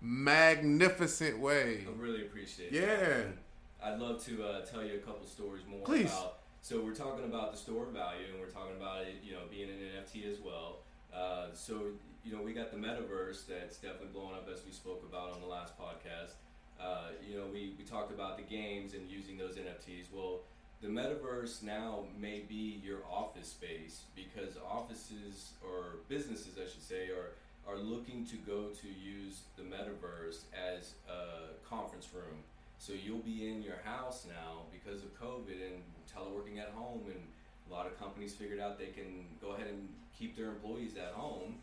magnificent 0.00 1.38
way 1.38 1.84
I 1.86 2.00
really 2.00 2.22
appreciate 2.22 2.72
it. 2.72 2.80
Yeah. 2.80 2.96
that. 2.96 3.26
And 3.26 3.38
I'd 3.82 3.98
love 3.98 4.24
to 4.26 4.44
uh, 4.44 4.64
tell 4.64 4.84
you 4.84 4.94
a 4.94 4.98
couple 4.98 5.26
stories 5.26 5.62
more 5.68 5.80
Please. 5.80 6.12
about. 6.12 6.38
So 6.62 6.80
we're 6.82 6.94
talking 6.94 7.24
about 7.24 7.52
the 7.52 7.58
store 7.58 7.86
value, 7.86 8.26
and 8.30 8.38
we're 8.38 8.52
talking 8.52 8.76
about 8.76 9.02
it, 9.02 9.16
you 9.24 9.32
know, 9.32 9.40
being 9.50 9.70
an 9.70 9.76
NFT 9.76 10.30
as 10.30 10.38
well. 10.40 10.80
Uh, 11.14 11.46
so 11.54 11.86
you 12.24 12.36
know, 12.36 12.42
we 12.42 12.52
got 12.52 12.70
the 12.70 12.76
metaverse 12.76 13.46
that's 13.46 13.76
definitely 13.78 14.08
blowing 14.12 14.34
up 14.34 14.46
as 14.52 14.64
we 14.64 14.72
spoke 14.72 15.02
about 15.08 15.32
on 15.32 15.40
the 15.40 15.46
last 15.46 15.78
podcast. 15.78 16.32
Uh, 16.80 17.08
you 17.26 17.36
know, 17.36 17.44
we, 17.52 17.74
we 17.78 17.84
talked 17.84 18.12
about 18.12 18.36
the 18.36 18.42
games 18.42 18.94
and 18.94 19.08
using 19.08 19.36
those 19.38 19.56
NFTs. 19.56 20.06
Well, 20.12 20.40
the 20.82 20.88
metaverse 20.88 21.62
now 21.62 22.04
may 22.18 22.40
be 22.40 22.80
your 22.82 23.00
office 23.10 23.48
space 23.48 24.02
because 24.14 24.56
offices 24.70 25.52
or 25.62 26.00
businesses, 26.08 26.56
I 26.58 26.68
should 26.70 26.82
say, 26.82 27.08
are 27.08 27.32
are 27.66 27.78
looking 27.78 28.26
to 28.26 28.36
go 28.36 28.68
to 28.80 28.88
use 28.88 29.42
the 29.56 29.62
metaverse 29.62 30.42
as 30.54 30.94
a 31.08 31.68
conference 31.68 32.08
room. 32.14 32.42
So 32.78 32.92
you'll 32.92 33.18
be 33.18 33.48
in 33.48 33.62
your 33.62 33.78
house 33.84 34.26
now 34.26 34.62
because 34.72 35.02
of 35.02 35.20
COVID 35.20 35.60
and 35.60 35.82
teleworking 36.08 36.58
at 36.58 36.70
home, 36.74 37.02
and 37.06 37.20
a 37.68 37.72
lot 37.72 37.86
of 37.86 37.98
companies 37.98 38.32
figured 38.32 38.58
out 38.58 38.78
they 38.78 38.86
can 38.86 39.26
go 39.40 39.52
ahead 39.52 39.68
and 39.68 39.88
keep 40.18 40.36
their 40.36 40.48
employees 40.48 40.96
at 40.96 41.12
home, 41.12 41.56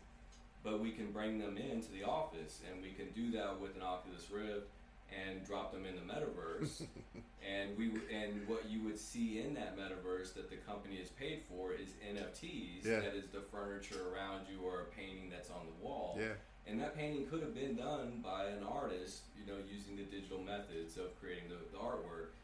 but 0.64 0.80
we 0.80 0.92
can 0.92 1.10
bring 1.10 1.38
them 1.38 1.58
into 1.58 1.90
the 1.92 2.04
office, 2.04 2.60
and 2.70 2.82
we 2.82 2.90
can 2.90 3.10
do 3.14 3.30
that 3.36 3.60
with 3.60 3.76
an 3.76 3.82
Oculus 3.82 4.30
Rift 4.30 4.68
and 5.12 5.44
drop 5.46 5.72
them 5.72 5.84
in 5.84 5.94
the 5.94 6.02
metaverse. 6.12 6.82
and 7.42 7.76
we 7.76 7.86
w- 7.86 8.04
and 8.12 8.46
what 8.46 8.68
you 8.68 8.82
would 8.84 8.98
see 8.98 9.40
in 9.40 9.54
that 9.54 9.76
metaverse 9.78 10.34
that 10.34 10.50
the 10.50 10.56
company 10.56 10.96
is 10.96 11.08
paid 11.10 11.42
for 11.48 11.72
is 11.72 11.88
NFTs. 12.04 12.84
Yeah. 12.84 13.00
That 13.00 13.14
is 13.14 13.28
the 13.32 13.40
furniture 13.40 14.12
around 14.12 14.46
you 14.50 14.64
or 14.66 14.80
a 14.82 14.84
painting 14.84 15.30
that's 15.30 15.50
on 15.50 15.66
the 15.66 15.84
wall. 15.86 16.16
yeah 16.20 16.34
And 16.66 16.80
that 16.80 16.96
painting 16.96 17.26
could 17.26 17.40
have 17.40 17.54
been 17.54 17.76
done 17.76 18.20
by 18.22 18.46
an 18.46 18.62
artist, 18.62 19.22
you 19.38 19.50
know, 19.50 19.58
using 19.72 19.96
the 19.96 20.04
digital 20.04 20.40
methods 20.40 20.96
of 20.96 21.18
creating 21.20 21.48
the, 21.48 21.56
the 21.72 21.78
artwork. 21.82 22.36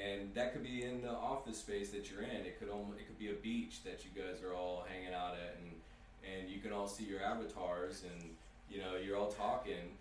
And 0.00 0.32
that 0.34 0.52
could 0.54 0.62
be 0.62 0.84
in 0.84 1.02
the 1.02 1.10
office 1.10 1.58
space 1.58 1.90
that 1.90 2.10
you're 2.10 2.22
in. 2.22 2.46
It 2.46 2.58
could 2.58 2.70
almost, 2.70 2.98
it 2.98 3.06
could 3.06 3.18
be 3.18 3.30
a 3.30 3.34
beach 3.34 3.82
that 3.84 4.00
you 4.04 4.10
guys 4.22 4.42
are 4.42 4.54
all 4.54 4.86
hanging 4.88 5.12
out 5.12 5.34
at, 5.34 5.58
and 5.60 5.70
and 6.24 6.48
you 6.48 6.60
can 6.60 6.72
all 6.72 6.86
see 6.86 7.04
your 7.04 7.20
avatars, 7.20 8.04
and 8.10 8.30
you 8.70 8.78
know 8.78 8.96
you're 8.96 9.18
all 9.18 9.30
talking, 9.30 9.92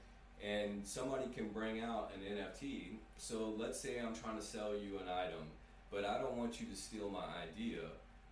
and 0.45 0.85
somebody 0.85 1.25
can 1.35 1.49
bring 1.49 1.81
out 1.81 2.11
an 2.15 2.37
NFT. 2.37 2.97
So 3.17 3.53
let's 3.57 3.79
say 3.79 3.99
I'm 3.99 4.15
trying 4.15 4.37
to 4.37 4.43
sell 4.43 4.73
you 4.75 4.97
an 4.97 5.09
item, 5.09 5.45
but 5.91 6.05
I 6.05 6.17
don't 6.17 6.37
want 6.37 6.59
you 6.59 6.67
to 6.67 6.75
steal 6.75 7.09
my 7.09 7.25
idea. 7.43 7.81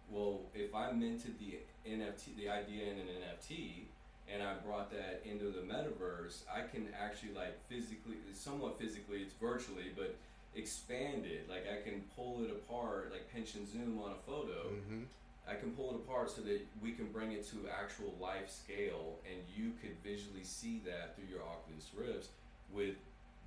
Well, 0.09 0.41
if 0.55 0.73
I 0.73 0.91
minted 0.91 1.35
the 1.39 1.59
NFT, 1.87 2.35
the 2.37 2.49
idea 2.49 2.85
in 2.91 2.99
an 2.99 3.07
NFT, 3.07 3.83
and 4.31 4.41
I 4.41 4.53
brought 4.65 4.91
that 4.91 5.21
into 5.23 5.45
the 5.45 5.61
metaverse, 5.61 6.43
I 6.51 6.61
can 6.61 6.87
actually 6.99 7.33
like 7.33 7.57
physically, 7.67 8.15
somewhat 8.33 8.79
physically, 8.79 9.19
it's 9.21 9.33
virtually, 9.33 9.91
but 9.95 10.15
expand 10.55 11.25
it. 11.25 11.47
Like 11.49 11.65
I 11.71 11.87
can 11.87 12.01
pull 12.15 12.43
it 12.43 12.51
apart, 12.51 13.11
like 13.11 13.31
pinch 13.31 13.55
and 13.55 13.67
zoom 13.67 13.99
on 14.03 14.11
a 14.11 14.31
photo. 14.31 14.69
hmm 14.87 15.03
I 15.49 15.55
can 15.55 15.71
pull 15.71 15.89
it 15.91 15.95
apart 15.95 16.29
so 16.29 16.41
that 16.41 16.61
we 16.81 16.91
can 16.91 17.07
bring 17.07 17.31
it 17.31 17.47
to 17.49 17.57
actual 17.69 18.13
life 18.21 18.49
scale, 18.51 19.17
and 19.25 19.41
you 19.55 19.71
could 19.81 19.95
visually 20.03 20.43
see 20.43 20.81
that 20.85 21.15
through 21.15 21.25
your 21.25 21.41
Oculus 21.41 21.89
Rifts 21.97 22.29
with 22.71 22.95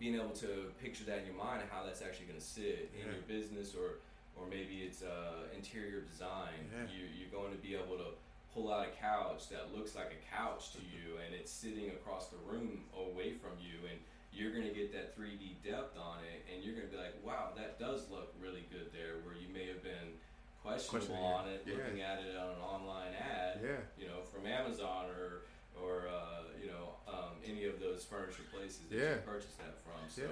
being 0.01 0.17
able 0.17 0.35
to 0.43 0.73
picture 0.83 1.05
that 1.05 1.19
in 1.21 1.27
your 1.27 1.37
mind 1.39 1.63
and 1.63 1.71
how 1.71 1.85
that's 1.87 2.03
actually 2.03 2.27
going 2.27 2.41
to 2.41 2.45
sit 2.45 2.91
in 2.99 3.07
Yeah. 3.07 3.13
your 3.15 3.23
business 3.29 3.75
or 3.75 4.01
or 4.35 4.49
maybe 4.49 4.81
it's 4.89 5.03
uh, 5.05 5.45
interior 5.55 6.01
design. 6.01 6.57
Yeah. 6.73 6.89
You, 6.89 7.05
you're 7.13 7.29
going 7.29 7.53
to 7.53 7.61
be 7.61 7.77
able 7.77 8.01
to 8.01 8.17
pull 8.57 8.73
out 8.73 8.89
a 8.89 8.93
couch 8.97 9.53
that 9.53 9.77
looks 9.77 9.95
like 9.95 10.09
a 10.09 10.21
couch 10.35 10.73
to 10.73 10.81
you, 10.81 11.21
and 11.21 11.37
it's 11.37 11.53
sitting 11.53 11.91
across 11.93 12.29
the 12.33 12.41
room 12.49 12.81
away 12.97 13.37
from 13.37 13.53
you, 13.61 13.77
and 13.93 14.01
you're 14.33 14.51
going 14.51 14.65
to 14.65 14.73
get 14.73 14.89
that 14.97 15.13
3D 15.21 15.61
depth 15.61 16.01
on 16.01 16.25
it, 16.25 16.49
and 16.49 16.65
you're 16.65 16.73
going 16.73 16.89
to 16.89 16.93
be 16.93 16.97
like, 16.97 17.13
wow, 17.21 17.53
that 17.61 17.77
does 17.79 18.09
look 18.09 18.33
really 18.41 18.65
good 18.73 18.89
there, 18.97 19.21
where 19.29 19.37
you 19.37 19.53
may 19.53 19.69
have 19.69 19.85
been 19.85 20.17
questionable 20.63 21.07
Questioning 21.17 21.23
it. 21.23 21.35
on 21.35 21.49
it, 21.49 21.63
Yeah. 21.67 21.75
looking 21.77 22.01
at 22.03 22.19
it 22.23 22.37
on 22.37 22.49
an 22.51 22.61
online 22.63 23.13
ad, 23.15 23.61
yeah 23.63 23.77
you 23.99 24.07
know, 24.07 24.23
from 24.23 24.47
Amazon 24.47 25.07
or 25.11 25.43
or 25.81 26.07
uh, 26.09 26.43
you 26.61 26.69
know 26.69 26.95
um, 27.09 27.35
any 27.45 27.65
of 27.65 27.81
those 27.81 28.05
furniture 28.05 28.45
places 28.53 28.81
that 28.91 28.97
Yeah. 28.99 29.15
you 29.15 29.21
purchase 29.27 29.55
that 29.57 29.75
from. 29.85 29.99
So, 30.09 30.23
Yeah. 30.23 30.29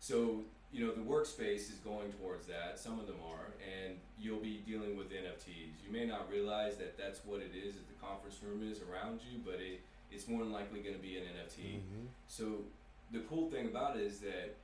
so 0.00 0.44
you 0.72 0.84
know 0.86 0.92
the 0.92 1.00
workspace 1.00 1.70
is 1.72 1.78
going 1.84 2.12
towards 2.14 2.46
that. 2.46 2.78
Some 2.78 2.98
of 3.00 3.06
them 3.06 3.16
are, 3.24 3.52
and 3.62 3.98
you'll 4.18 4.40
be 4.40 4.58
dealing 4.66 4.96
with 4.96 5.10
NFTs. 5.12 5.72
You 5.86 5.90
may 5.92 6.04
not 6.04 6.28
realize 6.30 6.76
that 6.78 6.98
that's 6.98 7.24
what 7.24 7.40
it 7.40 7.52
is 7.54 7.74
that 7.74 7.86
the 7.88 7.94
conference 8.06 8.36
room 8.42 8.68
is 8.70 8.80
around 8.82 9.20
you, 9.30 9.38
but 9.44 9.54
it 9.60 9.80
it's 10.12 10.28
more 10.28 10.40
than 10.44 10.52
likely 10.52 10.80
going 10.80 10.94
to 10.94 11.02
be 11.02 11.16
an 11.16 11.24
NFT. 11.24 11.78
hmm 11.80 12.06
So 12.28 12.64
the 13.10 13.20
cool 13.20 13.50
thing 13.50 13.66
about 13.66 13.96
it 13.96 14.02
is 14.02 14.20
that 14.20 14.54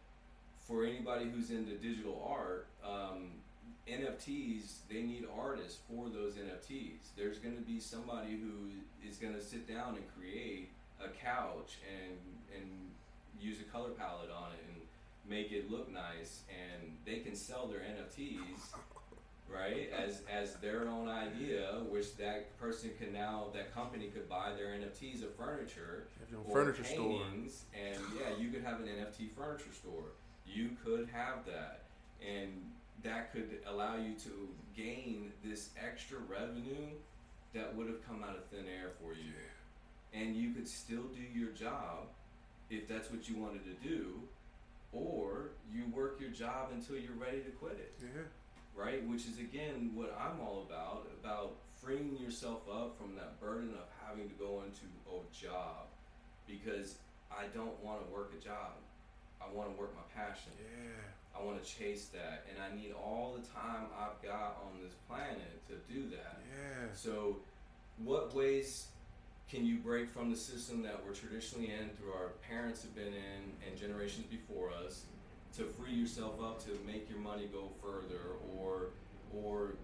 for 0.60 0.84
anybody 0.84 1.28
who's 1.30 1.50
into 1.50 1.72
digital 1.76 2.22
art, 2.28 2.66
um, 2.84 3.30
NFTs 3.88 4.78
they 4.88 5.02
need 5.02 5.26
artists 5.38 5.78
for 5.88 6.08
those 6.08 6.34
NFTs. 6.34 7.10
There's 7.16 7.38
going 7.38 7.56
to 7.56 7.62
be 7.62 7.80
somebody 7.80 8.38
who 8.38 9.08
is 9.08 9.16
going 9.16 9.34
to 9.34 9.42
sit 9.42 9.68
down 9.68 9.96
and 9.96 10.04
create 10.18 10.70
a 11.02 11.08
couch 11.08 11.78
and 11.88 12.16
and 12.56 12.70
use 13.40 13.56
a 13.60 13.64
color 13.64 13.90
palette 13.90 14.30
on 14.30 14.52
it 14.52 14.64
and 14.68 14.82
make 15.28 15.52
it 15.52 15.70
look 15.70 15.90
nice, 15.92 16.42
and 16.50 16.92
they 17.06 17.20
can 17.20 17.34
sell 17.34 17.66
their 17.66 17.80
NFTs 17.80 18.74
right 19.52 19.90
as 19.96 20.22
as 20.30 20.54
their 20.56 20.88
own 20.88 21.08
idea 21.08 21.80
which 21.88 22.16
that 22.16 22.56
person 22.60 22.90
can 23.00 23.12
now 23.12 23.46
that 23.52 23.74
company 23.74 24.06
could 24.06 24.28
buy 24.28 24.52
their 24.56 24.68
nfts 24.78 25.24
of 25.24 25.34
furniture 25.34 26.04
Have 26.20 26.30
your 26.30 26.38
own 26.38 26.46
or 26.46 26.52
furniture 26.52 26.84
store 26.84 27.18
paintings, 27.24 27.64
and 27.74 28.00
yeah, 28.16 28.36
you 28.38 28.50
could 28.50 28.62
have 28.62 28.78
an 28.80 28.86
NFT 28.86 29.30
furniture 29.36 29.72
store. 29.72 30.04
You 30.46 30.70
could 30.84 31.08
have 31.12 31.44
that, 31.46 31.82
and 32.24 32.52
that 33.02 33.32
could 33.32 33.58
allow 33.66 33.96
you 33.96 34.14
to 34.14 34.48
gain 34.76 35.32
this 35.44 35.70
extra 35.82 36.18
revenue 36.28 36.88
that 37.54 37.74
would 37.74 37.86
have 37.86 38.06
come 38.06 38.22
out 38.22 38.36
of 38.36 38.44
thin 38.46 38.66
air 38.66 38.90
for 39.00 39.12
you, 39.12 39.32
and 40.12 40.36
you 40.36 40.52
could 40.52 40.68
still 40.68 41.04
do 41.14 41.38
your 41.38 41.50
job 41.50 42.06
if 42.70 42.86
that's 42.88 43.10
what 43.10 43.28
you 43.28 43.36
wanted 43.36 43.62
to 43.64 43.88
do, 43.88 44.20
or 44.92 45.50
you 45.72 45.84
work 45.94 46.20
your 46.20 46.30
job 46.30 46.68
until 46.72 46.96
you're 46.96 47.12
ready 47.14 47.40
to 47.40 47.50
quit 47.50 47.72
it 47.72 47.92
yeah 48.00 48.22
right? 48.74 49.06
Which 49.06 49.26
is 49.26 49.38
again 49.38 49.92
what 49.94 50.16
I'm 50.18 50.40
all 50.40 50.66
about 50.68 51.06
about 51.22 51.56
freeing 51.82 52.16
yourself 52.20 52.62
up 52.70 52.96
from 52.98 53.14
that 53.16 53.40
burden 53.40 53.70
of 53.74 53.86
having 54.06 54.28
to 54.28 54.34
go 54.34 54.62
into 54.64 54.86
a 55.08 55.20
job 55.34 55.88
because 56.46 56.96
I 57.30 57.46
don't 57.54 57.78
want 57.82 58.04
to 58.06 58.12
work 58.12 58.32
a 58.38 58.42
job. 58.42 58.76
I 59.40 59.52
want 59.52 59.74
to 59.74 59.80
work 59.80 59.94
my 59.94 60.02
passion. 60.14 60.52
yeah 60.58 61.19
I 61.38 61.42
want 61.42 61.62
to 61.62 61.68
chase 61.68 62.06
that, 62.06 62.46
and 62.50 62.62
I 62.62 62.74
need 62.76 62.92
all 62.92 63.36
the 63.36 63.46
time 63.48 63.86
I've 63.98 64.20
got 64.22 64.58
on 64.64 64.82
this 64.82 64.92
planet 65.08 65.66
to 65.68 65.74
do 65.92 66.08
that. 66.10 66.40
yeah 66.48 66.88
So, 66.94 67.36
what 67.98 68.34
ways 68.34 68.88
can 69.48 69.64
you 69.66 69.78
break 69.78 70.08
from 70.10 70.30
the 70.30 70.36
system 70.36 70.82
that 70.82 71.00
we're 71.04 71.14
traditionally 71.14 71.70
in, 71.70 71.90
through 71.96 72.12
our 72.12 72.28
parents 72.48 72.82
have 72.82 72.94
been 72.94 73.08
in, 73.14 73.68
and 73.68 73.78
generations 73.78 74.26
before 74.26 74.70
us, 74.84 75.04
to 75.56 75.64
free 75.64 75.92
yourself 75.92 76.40
up 76.40 76.62
to 76.64 76.70
make 76.86 77.08
your 77.10 77.18
money 77.18 77.48
go 77.52 77.68
further, 77.82 78.36
or 78.56 78.90
or 79.34 79.74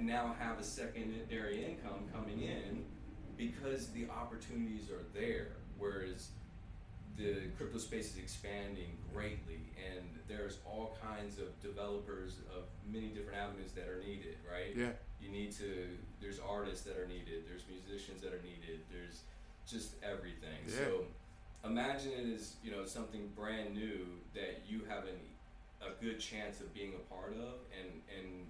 now 0.00 0.34
have 0.38 0.58
a 0.58 0.64
secondary 0.64 1.64
income 1.64 2.04
coming 2.12 2.42
in 2.42 2.84
because 3.36 3.88
the 3.88 4.06
opportunities 4.08 4.90
are 4.90 5.04
there. 5.14 5.48
whereas 5.78 6.28
the 7.16 7.48
crypto 7.56 7.78
space 7.78 8.12
is 8.12 8.18
expanding 8.18 8.96
greatly, 9.12 9.60
and 9.76 10.06
there's 10.28 10.58
all 10.66 10.96
kinds 11.02 11.38
of 11.38 11.48
developers 11.60 12.36
of 12.56 12.64
many 12.90 13.08
different 13.08 13.38
avenues 13.38 13.72
that 13.72 13.88
are 13.88 14.00
needed, 14.00 14.36
right? 14.50 14.74
Yeah. 14.76 14.96
You 15.20 15.30
need 15.30 15.52
to. 15.58 15.86
There's 16.20 16.40
artists 16.40 16.84
that 16.84 16.96
are 16.96 17.06
needed. 17.06 17.44
There's 17.48 17.62
musicians 17.68 18.22
that 18.22 18.32
are 18.32 18.42
needed. 18.42 18.80
There's 18.90 19.22
just 19.66 19.94
everything. 20.02 20.58
Yeah. 20.66 20.74
So 20.74 21.04
imagine 21.64 22.12
it 22.12 22.26
is, 22.26 22.56
you 22.64 22.72
know 22.72 22.84
something 22.86 23.30
brand 23.36 23.74
new 23.74 24.06
that 24.34 24.62
you 24.66 24.82
have 24.88 25.04
an, 25.04 25.20
a 25.80 26.02
good 26.02 26.18
chance 26.18 26.60
of 26.60 26.72
being 26.74 26.94
a 26.94 27.14
part 27.14 27.32
of 27.32 27.62
and 27.78 27.90
and 28.18 28.46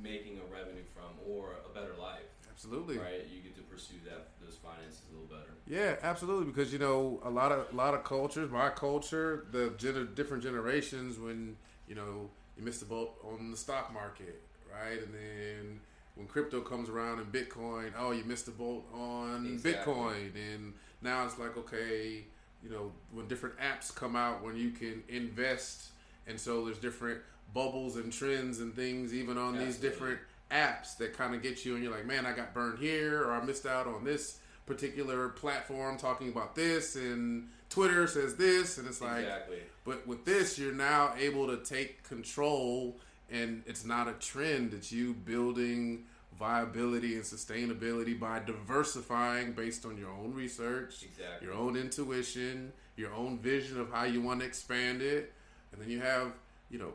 making 0.00 0.38
a 0.38 0.46
revenue 0.52 0.86
from 0.94 1.10
or 1.26 1.56
a 1.68 1.74
better 1.74 1.94
life. 2.00 2.30
Absolutely. 2.58 2.98
Right, 2.98 3.24
you 3.32 3.40
get 3.40 3.54
to 3.54 3.62
pursue 3.62 3.94
that 4.04 4.30
those 4.44 4.56
finances 4.56 5.02
a 5.08 5.12
little 5.12 5.28
better. 5.28 5.52
Yeah, 5.68 5.94
absolutely. 6.02 6.46
Because 6.46 6.72
you 6.72 6.80
know, 6.80 7.20
a 7.24 7.30
lot 7.30 7.52
of 7.52 7.72
a 7.72 7.76
lot 7.76 7.94
of 7.94 8.02
cultures, 8.02 8.50
my 8.50 8.68
culture, 8.70 9.46
the 9.52 9.70
gener- 9.78 10.12
different 10.12 10.42
generations, 10.42 11.20
when 11.20 11.56
you 11.86 11.94
know 11.94 12.30
you 12.56 12.64
missed 12.64 12.80
the 12.80 12.86
boat 12.86 13.14
on 13.22 13.52
the 13.52 13.56
stock 13.56 13.92
market, 13.92 14.42
right? 14.72 15.00
And 15.00 15.14
then 15.14 15.80
when 16.16 16.26
crypto 16.26 16.60
comes 16.60 16.88
around 16.88 17.20
and 17.20 17.30
Bitcoin, 17.32 17.92
oh, 17.96 18.10
you 18.10 18.24
missed 18.24 18.46
the 18.46 18.50
boat 18.50 18.84
on 18.92 19.46
Exactly. 19.46 19.94
Bitcoin, 19.94 20.30
and 20.34 20.72
now 21.00 21.24
it's 21.24 21.38
like 21.38 21.56
okay, 21.58 22.24
you 22.60 22.70
know, 22.70 22.90
when 23.12 23.28
different 23.28 23.54
apps 23.58 23.94
come 23.94 24.16
out 24.16 24.42
when 24.42 24.56
you 24.56 24.70
can 24.70 25.04
invest, 25.08 25.90
and 26.26 26.40
so 26.40 26.64
there's 26.64 26.78
different 26.78 27.20
bubbles 27.54 27.94
and 27.94 28.12
trends 28.12 28.58
and 28.58 28.74
things 28.74 29.14
even 29.14 29.38
on 29.38 29.56
these 29.56 29.76
different 29.76 30.18
apps 30.50 30.96
that 30.96 31.16
kind 31.16 31.34
of 31.34 31.42
get 31.42 31.64
you 31.64 31.74
and 31.74 31.82
you're 31.84 31.92
like 31.92 32.06
man 32.06 32.24
i 32.24 32.32
got 32.32 32.54
burned 32.54 32.78
here 32.78 33.22
or 33.24 33.32
i 33.32 33.44
missed 33.44 33.66
out 33.66 33.86
on 33.86 34.02
this 34.04 34.38
particular 34.66 35.28
platform 35.30 35.96
talking 35.98 36.28
about 36.28 36.54
this 36.54 36.96
and 36.96 37.48
twitter 37.70 38.06
says 38.06 38.34
this 38.36 38.78
and 38.78 38.86
it's 38.86 39.00
like 39.00 39.20
exactly. 39.24 39.58
but 39.84 40.06
with 40.06 40.24
this 40.24 40.58
you're 40.58 40.72
now 40.72 41.12
able 41.18 41.46
to 41.46 41.56
take 41.64 42.02
control 42.02 42.96
and 43.30 43.62
it's 43.66 43.84
not 43.84 44.08
a 44.08 44.12
trend 44.14 44.72
it's 44.72 44.90
you 44.90 45.12
building 45.12 46.04
viability 46.38 47.14
and 47.14 47.24
sustainability 47.24 48.18
by 48.18 48.38
diversifying 48.38 49.52
based 49.52 49.84
on 49.84 49.98
your 49.98 50.10
own 50.10 50.32
research 50.34 51.02
Exactly. 51.02 51.46
your 51.46 51.54
own 51.56 51.76
intuition 51.76 52.72
your 52.96 53.12
own 53.12 53.38
vision 53.38 53.80
of 53.80 53.90
how 53.92 54.04
you 54.04 54.22
want 54.22 54.40
to 54.40 54.46
expand 54.46 55.02
it 55.02 55.32
and 55.72 55.82
then 55.82 55.90
you 55.90 56.00
have 56.00 56.32
you 56.70 56.78
know 56.78 56.92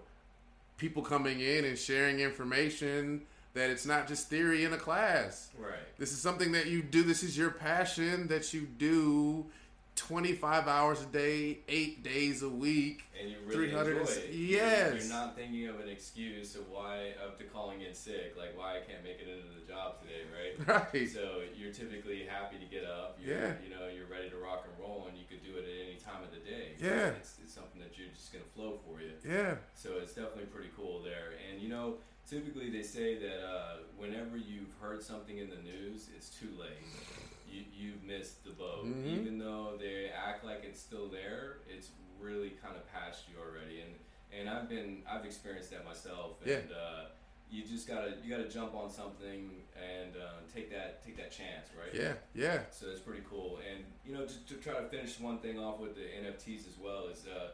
people 0.78 1.02
coming 1.04 1.40
in 1.40 1.66
and 1.66 1.78
sharing 1.78 2.20
information 2.20 3.22
that 3.54 3.70
it's 3.70 3.86
not 3.86 4.08
just 4.08 4.30
theory 4.30 4.66
in 4.66 4.74
a 4.74 4.78
class. 4.78 5.50
Right. 5.58 5.74
This 5.98 6.12
is 6.12 6.20
something 6.22 6.52
that 6.54 6.68
you 6.68 6.82
do. 6.82 7.04
This 7.04 7.24
is 7.24 7.38
your 7.38 7.52
passion 7.52 8.28
that 8.28 8.54
you 8.54 8.62
do 8.62 9.46
25 9.96 10.68
hours 10.68 11.04
a 11.04 11.06
day, 11.06 11.60
eight 11.70 12.04
days 12.04 12.42
a 12.42 12.50
week. 12.50 13.04
And 13.20 13.30
you 13.30 13.38
really 13.46 13.68
300 13.70 13.98
enjoy 13.98 14.12
it. 14.12 14.30
Yes. 14.34 15.06
You're 15.06 15.14
not 15.14 15.36
thinking 15.36 15.68
of 15.68 15.80
an 15.80 15.88
excuse 15.88 16.56
of 16.56 16.68
why 16.70 17.14
of 17.24 17.38
to 17.38 17.44
calling 17.44 17.82
in 17.82 17.94
sick, 17.94 18.34
like 18.36 18.58
why 18.58 18.78
I 18.78 18.80
can't 18.80 19.04
make 19.04 19.20
it 19.22 19.28
into 19.30 19.54
the 19.54 19.72
job 19.72 20.02
today, 20.02 20.22
right? 20.34 20.90
Right. 20.94 21.10
So 21.10 21.42
you're 21.56 21.72
typically 21.72 22.26
happy 22.26 22.58
to 22.58 22.66
get 22.66 22.86
up. 22.86 23.20
You're, 23.24 23.38
Yeah. 23.38 23.54
You 23.64 23.70
know, 23.70 23.88
you're 23.88 24.08
ready 24.08 24.30
to 24.30 24.38
rock 24.38 24.66
and 24.66 24.74
roll, 24.82 25.06
and 25.08 25.18
you 25.18 25.26
could 25.30 25.44
do 25.44 25.58
it 25.58 25.66
at 25.66 25.88
any 25.88 25.98
time 25.98 26.24
of 26.24 26.32
the 26.32 26.42
day. 26.42 26.74
Yeah. 26.82 27.14
It's, 27.18 27.38
it's 27.44 27.54
something 27.54 27.80
that 27.82 27.98
you're 27.98 28.10
just 28.16 28.34
gonna 28.34 28.46
flow 28.56 28.80
for 28.86 29.00
you. 29.02 29.14
Yeah. 29.24 29.56
So 29.76 29.98
it's 30.02 30.14
definitely 30.14 30.46
pretty 30.46 30.70
cool 30.76 31.02
there. 31.04 31.38
And 31.52 31.62
you 31.62 31.70
know, 31.70 31.96
typically 32.34 32.70
they 32.70 32.82
say 32.84 33.18
that 33.20 33.40
uh, 33.46 33.76
whenever 33.98 34.38
you've 34.38 34.74
heard 34.82 35.04
something 35.04 35.38
in 35.38 35.50
the 35.50 35.58
news, 35.58 36.10
it's 36.16 36.30
too 36.30 36.50
late. 36.60 36.82
You, 37.50 37.64
you've 37.72 38.04
missed 38.04 38.44
the 38.44 38.52
boat. 38.52 38.86
Mhm. 38.86 39.06
Even 39.22 39.38
though 39.38 39.78
they 39.80 40.10
act 40.10 40.44
like 40.44 40.64
it's 40.64 40.80
still 40.80 41.08
there, 41.08 41.58
it's 41.70 41.90
really 42.20 42.52
kind 42.64 42.76
of 42.76 42.92
past 42.92 43.26
you 43.30 43.36
already. 43.40 43.82
And 43.82 43.94
and 44.36 44.50
I've 44.50 44.68
been 44.68 45.04
I've 45.10 45.26
experienced 45.26 45.70
that 45.72 45.86
myself. 45.86 46.38
Yeah. 46.46 46.62
Uh, 46.76 47.06
you 47.52 47.64
just 47.64 47.88
gotta 47.88 48.14
you 48.24 48.36
gotta 48.36 48.50
jump 48.50 48.74
on 48.74 48.90
something 48.90 49.52
and 49.78 50.16
uh, 50.18 50.42
take 50.54 50.72
that 50.72 51.06
take 51.06 51.16
that 51.18 51.32
chance, 51.32 51.68
right? 51.80 51.94
Yeah. 51.94 52.14
Yeah. 52.34 52.62
So 52.72 52.88
it's 52.90 53.00
pretty 53.00 53.22
cool. 53.30 53.60
And 53.70 53.84
you 54.04 54.16
know, 54.18 54.26
just 54.26 54.48
to 54.48 54.56
try 54.56 54.74
to 54.74 54.88
finish 54.88 55.20
one 55.20 55.38
thing 55.38 55.60
off 55.60 55.80
with 55.80 55.94
the 55.94 56.02
NFTs 56.02 56.68
as 56.68 56.80
well 56.82 57.06
is 57.14 57.28
uh, 57.28 57.50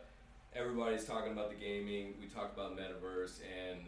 everybody's 0.55 1.03
talking 1.03 1.33
about 1.33 1.49
the 1.49 1.57
gaming. 1.57 2.13
We 2.21 2.27
talked 2.27 2.57
about 2.57 2.77
metaverse, 2.77 3.41
and 3.43 3.81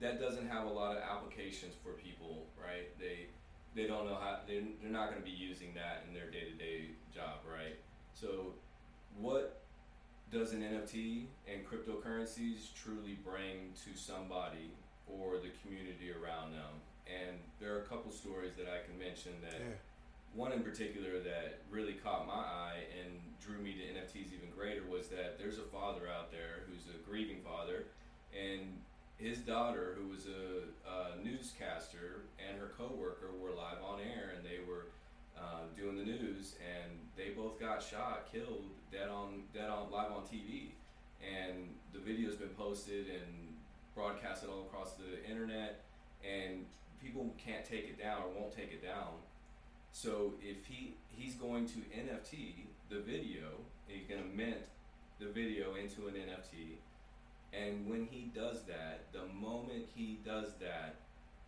that 0.00 0.20
doesn't 0.20 0.48
have 0.48 0.64
a 0.66 0.70
lot 0.70 0.96
of 0.96 1.02
applications 1.02 1.74
for 1.82 1.92
people, 1.92 2.46
right? 2.56 2.98
They 2.98 3.26
they 3.74 3.86
don't 3.86 4.06
know 4.06 4.16
how 4.20 4.38
they 4.46 4.62
they're 4.82 4.90
not 4.90 5.10
going 5.10 5.22
to 5.22 5.24
be 5.28 5.34
using 5.36 5.74
that 5.74 6.04
in 6.08 6.14
their 6.14 6.30
day 6.30 6.50
to 6.50 6.56
day 6.56 6.90
job, 7.14 7.40
right? 7.46 7.76
So 8.14 8.54
what 9.18 9.62
does 10.32 10.52
an 10.52 10.62
NFT 10.62 11.26
and 11.50 11.66
cryptocurrencies 11.66 12.72
truly 12.74 13.18
bring 13.24 13.72
to 13.84 13.98
somebody 13.98 14.70
or 15.06 15.38
the 15.38 15.50
community 15.62 16.10
around 16.12 16.52
them? 16.52 16.80
And 17.06 17.38
there 17.58 17.74
are 17.74 17.80
a 17.80 17.86
couple 17.86 18.12
stories 18.12 18.54
that 18.56 18.68
I 18.68 18.86
can 18.86 18.96
mention 18.98 19.32
that 19.42 19.60
Yeah. 19.60 19.74
one 20.32 20.52
in 20.52 20.62
particular 20.62 21.18
that 21.20 21.62
really 21.68 21.94
caught 21.94 22.26
my 22.26 22.34
eye 22.34 22.84
and 23.02 23.18
drew 23.40 23.58
me 23.58 23.74
to 23.74 23.82
NFTs 23.82 24.32
even 24.32 24.50
greater 24.54 24.86
was 24.86 25.08
that 25.08 25.36
there's 25.38 25.58
a 25.58 25.64
father 25.64 26.08
out 26.08 26.30
there 26.30 26.62
who's 26.68 26.86
a 26.94 26.98
grieving 26.98 27.42
father, 27.42 27.86
and 28.32 28.80
his 29.20 29.38
daughter, 29.38 29.96
who 29.98 30.08
was 30.08 30.26
a, 30.26 30.88
a 30.88 31.24
newscaster, 31.24 32.24
and 32.38 32.58
her 32.58 32.72
coworker 32.76 33.30
were 33.38 33.50
live 33.50 33.78
on 33.84 34.00
air, 34.00 34.32
and 34.34 34.44
they 34.44 34.58
were 34.66 34.86
uh, 35.38 35.68
doing 35.76 35.96
the 35.96 36.04
news, 36.04 36.54
and 36.60 36.92
they 37.16 37.30
both 37.30 37.60
got 37.60 37.82
shot, 37.82 38.28
killed, 38.32 38.64
dead 38.90 39.08
on 39.08 39.42
dead 39.54 39.68
on 39.68 39.90
live 39.90 40.10
on 40.10 40.22
TV, 40.22 40.72
and 41.20 41.68
the 41.92 41.98
video's 41.98 42.36
been 42.36 42.48
posted 42.50 43.06
and 43.08 43.54
broadcasted 43.94 44.48
all 44.48 44.62
across 44.62 44.94
the 44.94 45.22
internet, 45.30 45.82
and 46.24 46.64
people 47.02 47.34
can't 47.36 47.64
take 47.64 47.84
it 47.84 47.98
down 47.98 48.22
or 48.22 48.40
won't 48.40 48.54
take 48.54 48.72
it 48.72 48.82
down. 48.82 49.20
So 49.92 50.34
if 50.40 50.64
he 50.66 50.94
he's 51.08 51.34
going 51.34 51.66
to 51.66 51.78
NFT 51.94 52.66
the 52.88 53.00
video, 53.00 53.48
he's 53.86 54.06
going 54.06 54.22
to 54.22 54.36
mint 54.36 54.64
the 55.18 55.26
video 55.26 55.74
into 55.74 56.08
an 56.08 56.14
NFT, 56.14 56.78
and 57.52 57.88
when 57.88 58.06
he 58.10 58.30
does 58.34 58.62
that, 58.64 59.12
the 59.12 59.26
moment 59.34 59.86
he 59.94 60.18
does 60.24 60.54
that, 60.60 60.96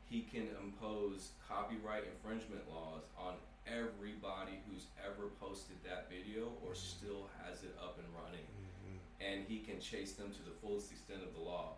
he 0.09 0.23
can 0.23 0.49
impose 0.63 1.31
copyright 1.49 2.05
infringement 2.05 2.63
laws 2.69 3.03
on 3.19 3.35
everybody 3.67 4.59
who's 4.69 4.87
ever 4.99 5.29
posted 5.41 5.77
that 5.85 6.11
video 6.11 6.53
or 6.63 6.73
mm-hmm. 6.73 6.75
still 6.75 7.31
has 7.45 7.63
it 7.63 7.77
up 7.81 7.99
and 7.99 8.09
running, 8.13 8.45
mm-hmm. 8.45 8.99
and 9.25 9.47
he 9.49 9.61
can 9.61 9.81
chase 9.81 10.13
them 10.13 10.31
to 10.33 10.43
the 10.43 10.57
fullest 10.61 10.91
extent 10.91 11.23
of 11.23 11.33
the 11.35 11.41
law. 11.41 11.75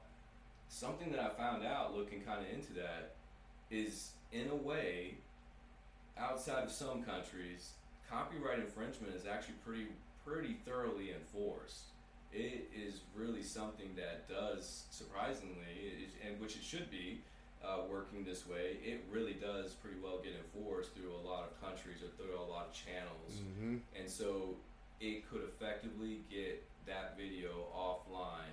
Something 0.69 1.13
that 1.13 1.21
I 1.21 1.29
found 1.31 1.65
out 1.65 1.97
looking 1.97 2.23
kind 2.23 2.41
of 2.41 2.53
into 2.53 2.73
that 2.75 3.15
is, 3.71 4.13
in 4.33 4.49
a 4.51 4.57
way, 4.57 5.15
outside 6.19 6.65
of 6.65 6.71
some 6.71 7.03
countries, 7.03 7.73
copyright 8.11 8.59
infringement 8.59 9.15
is 9.15 9.27
actually 9.27 9.55
pretty 9.65 9.87
pretty 10.25 10.57
thoroughly 10.65 11.13
enforced. 11.13 11.94
It 12.35 12.69
is 12.75 13.01
really 13.15 13.43
something 13.43 13.91
that 13.97 14.29
does 14.29 14.85
surprisingly, 14.91 16.09
and 16.27 16.41
which 16.41 16.57
it 16.57 16.63
should 16.65 16.91
be, 16.91 17.21
uh, 17.65 17.83
working 17.89 18.25
this 18.25 18.47
way. 18.47 18.79
It 18.85 19.05
really 19.11 19.35
does 19.35 19.73
pretty 19.75 19.97
well 20.03 20.19
get 20.19 20.33
enforced 20.35 20.95
through 20.95 21.13
a 21.15 21.23
lot 21.27 21.45
of 21.45 21.61
countries 21.63 21.99
or 22.03 22.09
through 22.23 22.37
a 22.39 22.43
lot 22.43 22.67
of 22.67 22.73
channels, 22.75 23.33
Mm-hmm. 23.41 23.77
and 23.99 24.11
so 24.11 24.57
it 25.01 25.29
could 25.31 25.43
effectively 25.45 26.23
get 26.31 26.63
that 26.87 27.17
video 27.17 27.67
offline 27.75 28.53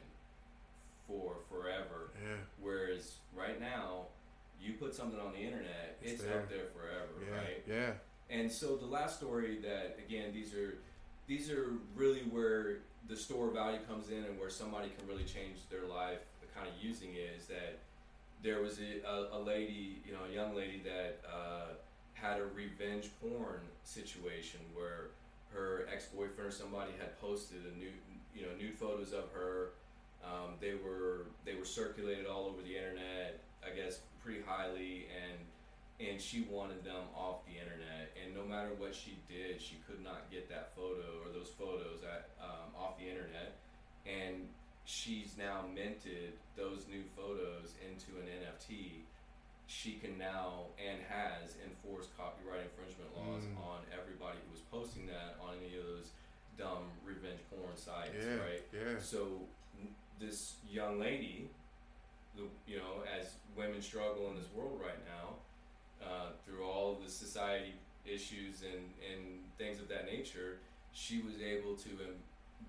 for 1.08 1.36
forever. 1.50 2.12
Yeah. 2.24 2.36
Whereas 2.62 3.15
right 3.36 3.60
now, 3.60 4.06
you 4.62 4.74
put 4.74 4.94
something 4.94 5.20
on 5.20 5.34
the 5.34 5.39
internet, 5.39 5.98
It's 6.02 6.13
it's, 6.13 6.24
there. 6.24 6.39
up 6.41 6.50
there 6.50 6.65
forever, 6.76 7.10
Yeah. 7.28 7.36
right? 7.38 7.63
Yeah. 7.67 7.94
And 8.30 8.50
so 8.52 8.78
the 8.78 8.86
last 8.86 9.17
story 9.17 9.58
that 9.60 9.98
again 10.06 10.32
these 10.34 10.54
are 10.54 10.78
these 11.32 11.50
are 11.50 11.72
really 11.96 12.24
where 12.30 12.80
the 13.08 13.15
store 13.15 13.50
value 13.52 13.80
comes 13.88 14.10
in 14.10 14.26
and 14.26 14.38
where 14.38 14.50
somebody 14.50 14.89
can 14.98 15.08
really 15.08 15.24
change 15.24 15.56
their 15.70 15.88
life 15.88 16.20
kind 16.54 16.67
of 16.67 16.74
using 16.84 17.13
it 17.13 17.32
is 17.39 17.48
that 17.48 17.80
there 18.44 18.62
was 18.62 18.80
a, 18.80 19.08
a, 19.08 19.38
a 19.38 19.39
lady, 19.39 20.02
you 20.06 20.12
know, 20.12 20.20
a 20.30 20.34
young 20.34 20.54
lady 20.54 20.82
that 20.84 21.22
uh, 21.26 21.74
had 22.13 22.39
a 22.41 22.46
revenge 22.54 23.10
porn 23.22 23.62
situation 23.86 24.60
where 24.76 25.08
her 25.54 25.88
ex-boyfriend 25.94 26.50
or 26.50 26.52
somebody 26.52 26.91
had 27.00 27.17
posted 27.22 27.60
a 27.63 27.80
nude, 27.80 27.94
you 28.36 28.41
know, 28.41 28.50
nude 28.60 28.78
photos 28.78 29.13
of 29.13 29.32
her. 29.34 29.70
Um, 30.24 30.52
they 30.60 30.74
were 30.74 31.28
they 31.46 31.56
were 31.56 31.65
circulated 31.65 32.26
all 32.28 32.46
over 32.46 32.62
the 32.62 32.76
internet, 32.76 33.39
I 33.65 33.74
guess, 33.74 34.00
pretty 34.24 34.41
highly, 34.46 35.08
and 35.15 35.39
and 36.02 36.20
she 36.20 36.42
wanted 36.50 36.84
them 36.84 37.06
off 37.16 37.46
the 37.46 37.54
internet. 37.54 38.10
And 38.18 38.34
no 38.34 38.44
matter 38.44 38.70
what 38.78 38.96
she 38.96 39.18
did, 39.30 39.62
she 39.62 39.78
could 39.88 40.04
not 40.04 40.32
get 40.32 40.50
that 40.50 40.74
photo 40.76 41.22
or 41.22 41.30
those 41.32 41.50
photos 41.60 42.02
at, 42.04 42.30
um, 42.42 42.74
off 42.78 42.98
the 42.98 43.06
internet. 43.08 43.54
And 44.06 44.48
she's 44.86 45.38
now 45.38 45.64
minted 45.74 46.34
those 46.58 46.86
new 46.90 47.04
photos 47.16 47.74
into 47.86 48.18
an 48.20 48.26
NFT, 48.28 49.06
she 49.68 49.94
can 49.94 50.18
now 50.18 50.66
and 50.82 51.00
has 51.08 51.56
enforced 51.64 52.10
copyright 52.18 52.66
infringement 52.66 53.16
laws 53.16 53.44
Mm. 53.46 53.62
on 53.64 53.80
everybody 53.94 54.38
who 54.46 54.52
was 54.52 54.62
posting 54.72 55.06
that 55.08 55.38
on 55.40 55.56
any 55.64 55.78
of 55.78 55.86
those 55.86 56.10
dumb 56.58 56.92
revenge 57.06 57.40
porn 57.50 57.78
sites, 57.78 58.12
Yeah, 58.18 58.36
right? 58.44 58.64
yeah. 58.74 59.00
So 59.00 59.48
this 60.20 60.56
young 60.70 61.00
lady, 61.00 61.48
the, 62.36 62.44
you 62.68 62.78
know, 62.80 63.04
as 63.18 63.36
women 63.56 63.82
struggle 63.82 64.30
in 64.32 64.36
this 64.36 64.52
world 64.54 64.82
right 64.84 65.00
now, 65.06 65.36
uh, 66.04 66.32
through 66.46 66.64
all 66.66 66.98
the 67.04 67.10
society 67.10 67.74
issues 68.06 68.62
and, 68.64 68.84
and 69.12 69.40
things 69.58 69.80
of 69.80 69.88
that 69.90 70.06
nature, 70.06 70.58
she 70.94 71.22
was 71.22 71.40
able 71.42 71.76
to 71.76 71.90
um, 71.90 72.16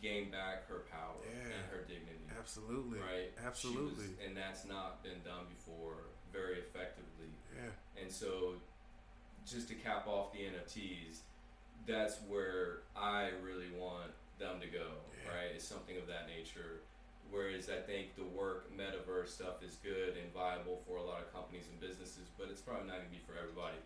gain 0.01 0.31
back 0.31 0.69
her 0.69 0.83
power 0.91 1.17
Yeah. 1.25 1.45
and 1.57 1.65
her 1.71 1.81
dignity. 1.89 2.25
Absolutely. 2.39 2.99
Right. 2.99 3.31
She 3.33 3.39
was- 3.41 3.47
Absolutely. 3.47 4.07
and 4.27 4.37
that's 4.37 4.65
not 4.67 5.03
been 5.03 5.21
done 5.25 5.47
before 5.57 6.05
very 6.33 6.59
effectively. 6.59 7.33
Yeah. 7.55 8.01
And 8.03 8.11
so, 8.11 8.55
just 9.47 9.69
to 9.69 9.75
cap 9.75 10.07
off 10.07 10.33
the 10.33 10.39
NFTs, 10.41 11.21
that's 11.87 12.17
where 12.29 12.79
I 12.97 13.31
really 13.45 13.71
want 13.77 14.11
them 14.39 14.61
to 14.61 14.67
go. 14.67 14.87
Yeah. 15.25 15.31
Right, 15.35 15.57
is 15.57 15.63
something 15.67 15.97
of 15.99 16.07
that 16.09 16.27
nature. 16.27 16.81
Whereas 17.33 17.73
I 17.73 17.81
think 17.81 18.13
the 18.15 18.29
work 18.29 18.69
metaverse 18.77 19.33
stuff 19.33 19.65
is 19.65 19.81
good 19.81 20.21
and 20.21 20.29
viable 20.37 20.85
for 20.87 21.01
a 21.01 21.03
lot 21.03 21.25
of 21.25 21.33
companies 21.33 21.65
and 21.73 21.81
businesses, 21.81 22.29
but 22.37 22.53
it's 22.53 22.61
probably 22.61 22.93
not 22.93 23.01
going 23.01 23.09
to 23.09 23.17
be 23.17 23.25
for 23.25 23.33
everybody. 23.41 23.81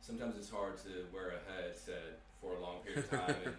Sometimes 0.00 0.38
it's 0.38 0.48
hard 0.50 0.78
to 0.86 1.10
wear 1.10 1.34
a 1.34 1.42
headset 1.50 2.22
for 2.40 2.54
a 2.54 2.60
long 2.62 2.78
period 2.86 3.02
of 3.02 3.10
time, 3.10 3.34
and, 3.46 3.54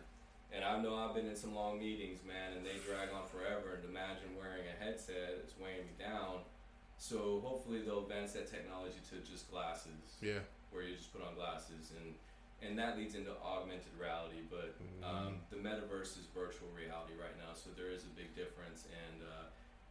and 0.56 0.62
I 0.64 0.80
know 0.80 0.96
I've 0.96 1.12
been 1.14 1.28
in 1.28 1.36
some 1.36 1.52
long 1.54 1.76
meetings, 1.78 2.24
man, 2.24 2.56
and 2.56 2.64
they 2.64 2.80
drag 2.88 3.12
on 3.12 3.28
forever. 3.28 3.76
And 3.76 3.84
imagine 3.84 4.32
wearing 4.40 4.64
a 4.64 4.76
headset, 4.80 5.44
it's 5.44 5.60
weighing 5.60 5.92
me 5.92 5.96
down. 6.00 6.48
So 6.96 7.44
hopefully 7.44 7.84
they'll 7.84 8.08
advance 8.08 8.32
that 8.40 8.48
technology 8.48 9.04
to 9.12 9.20
just 9.30 9.52
glasses 9.52 10.16
Yeah. 10.24 10.40
where 10.72 10.88
you 10.88 10.96
just 10.96 11.12
put 11.12 11.20
on 11.20 11.36
glasses 11.36 11.92
and 12.00 12.16
and 12.66 12.78
that 12.80 12.98
leads 12.98 13.16
into 13.16 13.32
augmented 13.44 13.92
reality 14.00 14.42
but 14.50 14.76
um, 15.04 15.36
the 15.52 15.58
metaverse 15.58 16.16
is 16.18 16.26
virtual 16.34 16.68
reality 16.76 17.14
right 17.20 17.36
now 17.38 17.52
so 17.54 17.70
there 17.76 17.92
is 17.92 18.04
a 18.04 18.14
big 18.16 18.34
difference 18.36 18.88
and 18.90 19.22
uh, 19.24 19.46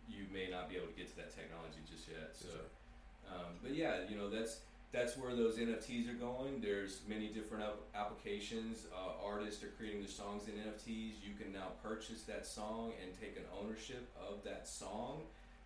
you 0.09 0.25
may 0.33 0.49
not 0.51 0.69
be 0.69 0.77
able 0.77 0.89
to 0.89 0.97
get 0.97 1.09
to 1.09 1.17
that 1.17 1.31
technology 1.35 1.79
just 1.91 2.09
yet 2.09 2.33
so 2.33 2.49
um, 3.31 3.55
but 3.63 3.75
yeah 3.75 4.05
you 4.09 4.17
know 4.17 4.29
that's 4.29 4.61
that's 4.93 5.17
where 5.17 5.35
those 5.35 5.57
nfts 5.57 6.05
are 6.11 6.21
going. 6.21 6.61
There's 6.61 7.01
many 7.09 7.29
different 7.29 7.65
ap- 7.65 7.81
applications 7.95 8.85
uh, 8.93 9.25
artists 9.25 9.65
are 9.65 9.73
creating 9.79 10.01
their 10.01 10.11
songs 10.11 10.49
in 10.49 10.55
nfts 10.55 11.17
you 11.25 11.33
can 11.41 11.53
now 11.53 11.73
purchase 11.83 12.23
that 12.25 12.47
song 12.47 12.93
and 13.03 13.09
take 13.19 13.37
an 13.37 13.45
ownership 13.59 14.09
of 14.21 14.45
that 14.45 14.69
song 14.69 15.23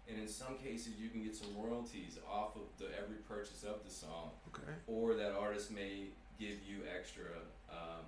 and 0.08 0.20
in 0.20 0.28
some 0.28 0.56
cases 0.58 0.92
you 1.00 1.08
can 1.08 1.22
get 1.22 1.34
some 1.34 1.48
royalties 1.58 2.18
off 2.30 2.54
of 2.54 2.62
the 2.78 2.86
every 2.96 3.16
purchase 3.28 3.64
of 3.64 3.82
the 3.84 3.90
song. 3.90 4.30
Okay. 4.54 4.72
or 4.86 5.14
that 5.14 5.32
artist 5.32 5.70
may 5.70 6.06
give 6.38 6.62
you 6.66 6.82
extra 6.86 7.24
um, 7.70 8.04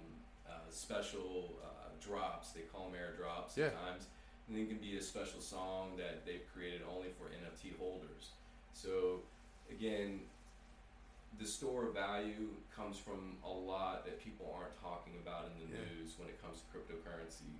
uh, 0.49 0.53
special 0.71 1.55
uh, 1.63 1.89
drops. 2.01 2.51
They 2.51 2.63
call 2.63 2.91
them 2.91 2.95
airdrops 3.01 3.57
Yeah. 3.57 3.71
sometimes. 3.71 4.07
And 4.49 4.57
it 4.57 4.69
can 4.69 4.79
be 4.79 4.97
a 4.97 5.03
special 5.03 5.41
song 5.41 5.97
that 5.99 6.25
they've 6.25 6.45
created 6.55 6.81
only 6.89 7.09
for 7.11 7.29
NFT 7.29 7.77
holders. 7.79 8.33
So, 8.73 9.21
again, 9.71 10.21
the 11.39 11.47
store 11.47 11.89
of 11.89 11.95
value 11.95 12.57
comes 12.75 12.97
from 12.99 13.37
a 13.45 13.49
lot 13.53 14.05
that 14.07 14.19
people 14.23 14.53
aren't 14.57 14.75
talking 14.81 15.15
about 15.21 15.47
in 15.53 15.59
the 15.71 15.77
Yeah. 15.77 15.85
news 15.85 16.19
when 16.19 16.29
it 16.29 16.41
comes 16.41 16.61
to 16.63 16.67
cryptocurrency. 16.73 17.53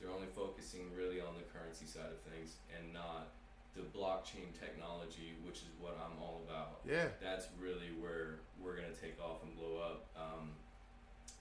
They're 0.00 0.10
only 0.10 0.26
focusing 0.28 0.92
really 0.94 1.20
on 1.20 1.34
the 1.36 1.42
currency 1.44 1.86
side 1.86 2.12
of 2.12 2.20
things 2.20 2.56
and 2.76 2.92
not 2.92 3.28
the 3.74 3.82
blockchain 3.96 4.54
technology, 4.58 5.34
which 5.44 5.58
is 5.58 5.70
what 5.80 5.98
I'm 5.98 6.20
all 6.22 6.42
about 6.46 6.80
Yeah. 6.86 7.08
that's 7.20 7.48
really 7.58 7.90
where 8.00 8.38
we're 8.60 8.76
gonna 8.76 8.94
take 8.94 9.20
off 9.20 9.42
and 9.42 9.56
blow 9.56 9.78
up. 9.78 10.06
Um, 10.16 10.54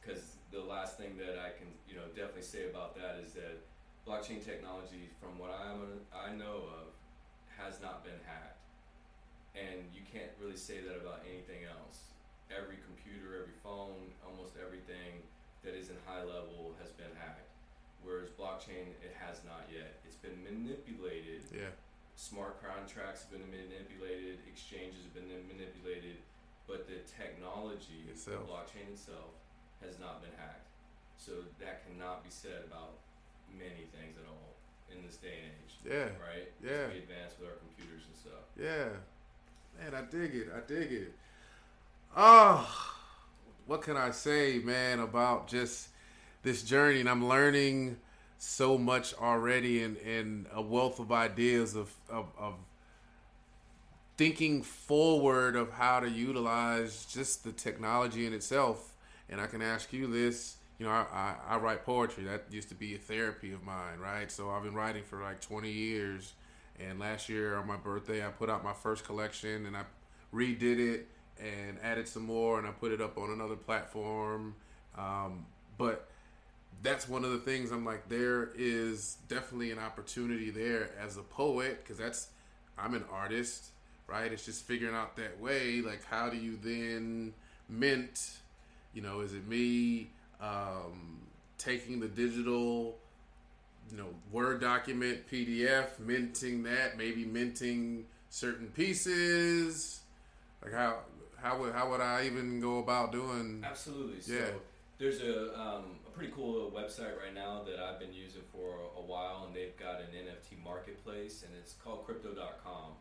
because 0.01 0.35
the 0.51 0.59
last 0.59 0.97
thing 0.97 1.15
that 1.17 1.37
I 1.39 1.51
can, 1.55 1.67
you 1.87 1.95
know, 1.95 2.07
definitely 2.15 2.41
say 2.43 2.69
about 2.69 2.95
that 2.95 3.15
is 3.23 3.33
that 3.33 3.61
blockchain 4.05 4.43
technology, 4.43 5.09
from 5.21 5.37
what 5.39 5.51
I'm 5.51 6.05
I 6.11 6.33
know 6.33 6.67
of, 6.67 6.91
has 7.55 7.79
not 7.81 8.03
been 8.03 8.19
hacked, 8.25 8.59
and 9.55 9.87
you 9.93 10.01
can't 10.11 10.31
really 10.41 10.57
say 10.57 10.81
that 10.81 10.97
about 10.97 11.21
anything 11.29 11.63
else. 11.63 12.11
Every 12.51 12.77
computer, 12.83 13.39
every 13.39 13.55
phone, 13.63 14.11
almost 14.27 14.57
everything 14.59 15.23
that 15.63 15.73
is 15.73 15.89
in 15.89 15.95
high 16.05 16.23
level 16.23 16.75
has 16.81 16.91
been 16.91 17.13
hacked. 17.15 17.47
Whereas 18.03 18.27
blockchain, 18.35 18.91
it 18.99 19.15
has 19.15 19.39
not 19.45 19.69
yet. 19.71 20.01
It's 20.03 20.17
been 20.17 20.43
manipulated 20.43 21.43
Yeah. 21.53 21.71
Smart 22.15 22.61
contracts 22.63 23.23
have 23.23 23.31
been 23.31 23.45
manipulated, 23.49 24.39
exchanges 24.47 25.03
have 25.03 25.13
been 25.13 25.29
manipulated, 25.47 26.17
but 26.67 26.87
the 26.87 27.01
technology, 27.09 28.07
Itself. 28.09 28.45
the 28.45 28.51
blockchain 28.53 28.91
itself, 28.91 29.35
has 29.83 29.99
not 29.99 30.21
been 30.21 30.31
hacked. 30.37 30.67
So 31.17 31.31
that 31.59 31.83
cannot 31.85 32.23
be 32.23 32.29
said 32.29 32.63
about 32.67 32.99
many 33.51 33.87
things 33.91 34.15
at 34.17 34.27
all 34.29 34.55
in 34.91 35.05
this 35.05 35.17
day 35.17 35.39
and 35.43 35.51
age, 35.51 35.73
Yeah. 35.83 36.09
right? 36.23 36.51
Yeah. 36.63 36.87
As 36.87 36.93
we 36.93 36.99
advance 36.99 37.33
with 37.39 37.49
our 37.49 37.55
computers 37.55 38.03
and 38.07 38.15
stuff. 38.15 38.45
Yeah. 38.57 38.89
Man, 39.79 39.95
I 39.95 40.01
dig 40.09 40.35
it. 40.35 40.47
I 40.55 40.59
dig 40.67 40.91
it. 40.91 41.13
Oh, 42.15 42.69
what 43.65 43.81
can 43.81 43.97
I 43.97 44.11
say, 44.11 44.59
man, 44.59 44.99
about 44.99 45.47
just 45.47 45.89
this 46.43 46.61
journey? 46.63 46.99
And 46.99 47.09
I'm 47.09 47.27
learning 47.27 47.97
so 48.43 48.77
much 48.77 49.13
already 49.15 49.81
and, 49.83 49.95
and 49.97 50.45
a 50.53 50.61
wealth 50.61 50.99
of 50.99 51.13
ideas 51.13 51.75
of, 51.75 51.93
of, 52.09 52.25
of 52.37 52.55
thinking 54.17 54.61
forward 54.61 55.55
of 55.55 55.71
how 55.71 56.01
to 56.01 56.09
utilize 56.09 57.05
just 57.05 57.45
the 57.45 57.53
technology 57.53 58.25
in 58.25 58.33
itself. 58.33 58.93
And 59.29 59.39
I 59.39 59.47
can 59.47 59.61
ask 59.61 59.93
you 59.93 60.07
this. 60.07 60.57
You 60.77 60.87
know, 60.87 60.91
I, 60.91 61.05
I, 61.13 61.35
I 61.55 61.57
write 61.57 61.85
poetry. 61.85 62.25
That 62.25 62.43
used 62.51 62.67
to 62.67 62.75
be 62.75 62.95
a 62.95 62.97
therapy 62.97 63.53
of 63.53 63.63
mine, 63.63 63.99
right? 63.99 64.29
So 64.29 64.49
I've 64.49 64.63
been 64.63 64.75
writing 64.75 65.03
for 65.03 65.21
like 65.21 65.39
20 65.39 65.71
years. 65.71 66.33
And 66.81 66.99
last 66.99 67.29
year 67.29 67.55
on 67.55 67.65
my 67.65 67.77
birthday, 67.77 68.25
I 68.25 68.29
put 68.29 68.49
out 68.49 68.61
my 68.61 68.73
first 68.73 69.05
collection 69.05 69.65
and 69.67 69.77
I 69.77 69.83
redid 70.33 70.79
it 70.79 71.07
and 71.39 71.77
added 71.81 72.09
some 72.09 72.25
more 72.25 72.59
and 72.59 72.67
I 72.67 72.71
put 72.71 72.91
it 72.91 72.99
up 72.99 73.17
on 73.17 73.31
another 73.31 73.55
platform. 73.55 74.55
Um, 74.97 75.45
but 75.77 76.09
that's 76.81 77.07
one 77.07 77.23
of 77.23 77.31
the 77.31 77.37
things 77.39 77.71
I'm 77.71 77.85
like, 77.85 78.09
there 78.09 78.49
is 78.55 79.17
definitely 79.27 79.71
an 79.71 79.79
opportunity 79.79 80.49
there 80.49 80.89
as 80.99 81.17
a 81.17 81.21
poet 81.21 81.83
because 81.83 81.97
that's, 81.97 82.27
I'm 82.77 82.93
an 82.93 83.05
artist, 83.11 83.67
right? 84.07 84.31
It's 84.31 84.45
just 84.45 84.65
figuring 84.65 84.95
out 84.95 85.15
that 85.17 85.39
way. 85.39 85.81
Like, 85.81 86.03
how 86.05 86.29
do 86.29 86.37
you 86.37 86.57
then 86.61 87.33
mint? 87.69 88.37
You 88.93 89.01
know, 89.01 89.21
is 89.21 89.33
it 89.33 89.47
me 89.47 90.09
um, 90.41 91.19
taking 91.57 91.99
the 91.99 92.07
digital, 92.07 92.97
you 93.91 93.97
know, 93.97 94.09
Word 94.31 94.61
document, 94.61 95.29
PDF, 95.31 95.99
minting 95.99 96.63
that, 96.63 96.97
maybe 96.97 97.25
minting 97.25 98.05
certain 98.29 98.67
pieces? 98.67 100.01
Like, 100.63 100.73
how 100.73 100.99
how 101.41 101.59
would 101.59 101.73
how 101.73 101.89
would 101.91 102.01
I 102.01 102.25
even 102.25 102.59
go 102.59 102.79
about 102.79 103.11
doing? 103.11 103.63
Absolutely. 103.67 104.21
So 104.21 104.33
Yeah. 104.33 104.49
There's 105.03 105.19
a, 105.19 105.59
um, 105.59 105.83
a 106.07 106.11
pretty 106.15 106.31
cool 106.33 106.71
website 106.73 107.19
right 107.19 107.35
now 107.35 107.61
that 107.65 107.77
I've 107.77 107.99
been 107.99 108.13
using 108.13 108.41
for 108.53 108.79
a 108.97 109.01
while, 109.01 109.43
and 109.45 109.53
they've 109.53 109.75
got 109.77 109.99
an 109.99 110.07
NFT 110.15 110.63
marketplace, 110.63 111.43
and 111.45 111.51
it's 111.59 111.73
called 111.73 112.05
Crypto.com. 112.05 112.91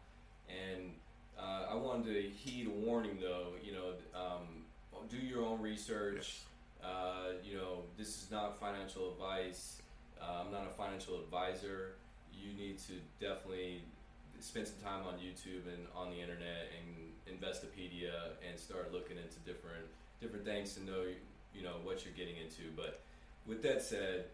And 0.48 0.90
uh, 1.38 1.66
I 1.70 1.76
wanted 1.76 2.12
to 2.12 2.22
heed 2.28 2.66
a 2.66 2.70
warning, 2.70 3.18
though. 3.20 3.52
You 3.62 3.72
know, 3.72 3.88
um, 4.18 4.64
do 5.08 5.16
your 5.16 5.44
own 5.44 5.60
research. 5.60 6.40
Uh, 6.82 7.38
you 7.44 7.56
know, 7.56 7.82
this 7.96 8.08
is 8.08 8.28
not 8.32 8.58
financial 8.58 9.12
advice. 9.12 9.80
Uh, 10.20 10.42
I'm 10.44 10.50
not 10.50 10.66
a 10.66 10.76
financial 10.76 11.20
advisor. 11.20 11.94
You 12.34 12.52
need 12.58 12.78
to 12.88 12.94
definitely 13.20 13.82
spend 14.40 14.66
some 14.66 14.82
time 14.82 15.06
on 15.06 15.14
YouTube 15.20 15.72
and 15.72 15.86
on 15.94 16.10
the 16.10 16.20
internet 16.20 16.66
and 16.74 17.38
Investopedia 17.38 18.34
and 18.48 18.58
start 18.58 18.92
looking 18.92 19.16
into 19.16 19.38
different 19.46 19.86
different 20.20 20.44
things 20.44 20.74
to 20.74 20.84
know 20.84 21.02
you 21.54 21.62
know 21.62 21.76
what 21.82 22.04
you're 22.04 22.14
getting 22.14 22.36
into. 22.36 22.70
But 22.76 23.00
with 23.46 23.62
that 23.62 23.82
said, 23.82 24.26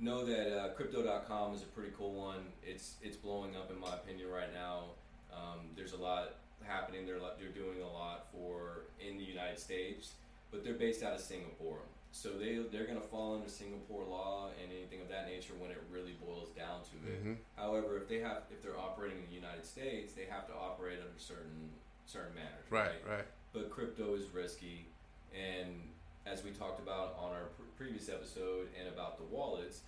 know 0.00 0.24
that 0.24 0.56
uh, 0.58 0.68
Crypto.com 0.70 1.54
is 1.54 1.62
a 1.62 1.66
pretty 1.66 1.92
cool 1.96 2.12
one. 2.12 2.46
It's 2.62 2.94
it's 3.02 3.16
blowing 3.16 3.56
up 3.56 3.70
in 3.70 3.78
my 3.78 3.94
opinion 3.94 4.30
right 4.30 4.52
now. 4.52 4.84
Um, 5.32 5.70
there's 5.76 5.92
a 5.92 5.96
lot 5.98 6.36
happening. 6.64 7.06
They're 7.06 7.18
they're 7.38 7.48
doing 7.48 7.82
a 7.82 7.88
lot 7.88 8.26
for 8.32 8.84
in 9.00 9.18
the 9.18 9.24
United 9.24 9.58
States, 9.58 10.12
but 10.50 10.64
they're 10.64 10.74
based 10.74 11.02
out 11.02 11.14
of 11.14 11.20
Singapore. 11.20 11.80
So 12.12 12.30
they 12.30 12.60
they're 12.72 12.86
gonna 12.86 13.00
fall 13.00 13.34
under 13.36 13.48
Singapore 13.48 14.04
law 14.04 14.48
and 14.62 14.72
anything 14.72 15.02
of 15.02 15.08
that 15.08 15.26
nature 15.26 15.52
when 15.58 15.70
it 15.70 15.82
really 15.92 16.16
boils 16.24 16.48
down 16.56 16.80
to 16.84 17.12
it. 17.12 17.24
Mhm. 17.24 17.36
However, 17.56 17.96
if 17.98 18.08
they 18.08 18.20
have 18.20 18.44
if 18.50 18.62
they're 18.62 18.78
operating 18.78 19.18
in 19.18 19.26
the 19.28 19.34
United 19.34 19.64
States, 19.66 20.14
they 20.14 20.24
have 20.24 20.46
to 20.46 20.54
operate 20.54 20.98
under 20.98 21.18
certain 21.18 21.70
certain 22.06 22.34
manners. 22.34 22.64
Right, 22.70 23.04
right. 23.06 23.24
But 23.52 23.70
crypto 23.70 24.14
is 24.14 24.28
risky, 24.30 24.86
and 25.34 25.90
as 26.26 26.42
we 26.44 26.50
talked 26.50 26.80
about 26.80 27.16
on 27.18 27.30
our 27.32 27.44
pr- 27.56 27.62
previous 27.76 28.08
episode 28.08 28.68
and 28.78 28.88
about 28.88 29.16
the 29.18 29.24
wallets, 29.24 29.80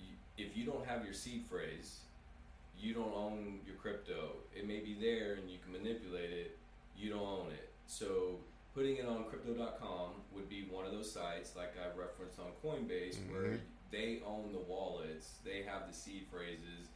you, 0.00 0.06
if 0.38 0.56
you 0.56 0.64
don't 0.64 0.86
have 0.86 1.04
your 1.04 1.12
seed 1.14 1.44
phrase, 1.50 2.00
you 2.78 2.94
don't 2.94 3.12
own 3.14 3.60
your 3.66 3.76
crypto. 3.76 4.36
It 4.54 4.66
may 4.66 4.80
be 4.80 4.94
there 5.00 5.34
and 5.34 5.50
you 5.50 5.58
can 5.62 5.72
manipulate 5.72 6.30
it. 6.30 6.56
you 6.98 7.10
don't 7.10 7.20
own 7.28 7.48
it. 7.52 7.68
So 7.86 8.38
putting 8.74 8.96
it 8.96 9.04
on 9.04 9.24
crypto.com 9.24 10.12
would 10.34 10.48
be 10.48 10.62
one 10.70 10.86
of 10.86 10.92
those 10.92 11.12
sites 11.12 11.54
like 11.54 11.74
I 11.78 11.88
referenced 11.94 12.38
on 12.40 12.46
Coinbase 12.64 13.16
Mhm. 13.16 13.32
where 13.32 13.60
they 13.90 14.22
own 14.26 14.50
the 14.54 14.60
wallets, 14.60 15.34
they 15.44 15.62
have 15.64 15.86
the 15.88 15.92
seed 15.92 16.26
phrases, 16.30 16.88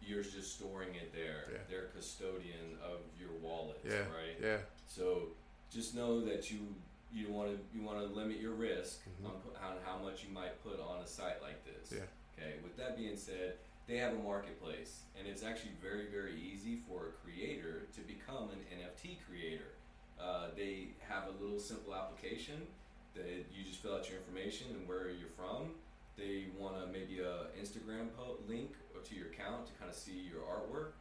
you're 0.00 0.22
just 0.22 0.54
storing 0.56 0.94
it 0.94 1.12
there. 1.12 1.44
Yeah. 1.52 1.58
They're 1.68 1.84
custodian 1.94 2.78
of 2.82 3.00
your 3.20 3.32
wallets, 3.42 3.84
Yeah. 3.84 4.08
right? 4.08 4.36
Yeah. 4.40 4.58
So 4.88 5.28
just 5.70 5.94
know 5.94 6.22
that 6.24 6.50
you 6.50 6.74
you 7.14 7.28
want 7.30 7.48
to 7.50 7.58
you 7.76 7.82
want 7.84 7.98
to 7.98 8.06
limit 8.06 8.40
your 8.40 8.52
risk 8.52 9.00
Mhm. 9.22 9.26
on, 9.26 9.34
on 9.62 9.76
how 9.84 9.96
much 9.98 10.24
you 10.24 10.30
might 10.30 10.62
put 10.64 10.80
on 10.80 11.00
a 11.00 11.06
site 11.06 11.40
like 11.40 11.64
this. 11.64 11.92
Yeah. 11.92 12.06
Okay. 12.36 12.56
With 12.62 12.76
that 12.76 12.96
being 12.96 13.16
said, 13.16 13.58
they 13.86 13.96
have 13.98 14.12
a 14.14 14.18
marketplace, 14.18 15.02
and 15.18 15.28
it's 15.28 15.42
actually 15.44 15.72
very 15.80 16.06
very 16.10 16.34
easy 16.40 16.76
for 16.88 17.08
a 17.08 17.12
creator 17.12 17.86
to 17.94 18.00
become 18.00 18.50
an 18.50 18.60
NFT 18.78 19.18
creator. 19.28 19.74
Uh, 20.18 20.48
they 20.56 20.88
have 21.08 21.28
a 21.28 21.42
little 21.42 21.58
simple 21.60 21.94
application 21.94 22.66
that 23.14 23.26
you 23.52 23.62
just 23.64 23.78
fill 23.80 23.94
out 23.94 24.08
your 24.10 24.18
information 24.18 24.66
and 24.74 24.88
where 24.88 25.08
you're 25.10 25.28
from. 25.36 25.74
They 26.16 26.46
want 26.58 26.80
to 26.80 26.86
maybe 26.86 27.20
a 27.20 27.46
Instagram 27.60 28.12
po- 28.16 28.38
link 28.48 28.74
or 28.94 29.00
to 29.02 29.14
your 29.14 29.28
account 29.28 29.66
to 29.66 29.72
kind 29.74 29.90
of 29.90 29.96
see 29.96 30.18
your 30.32 30.42
artwork, 30.42 30.92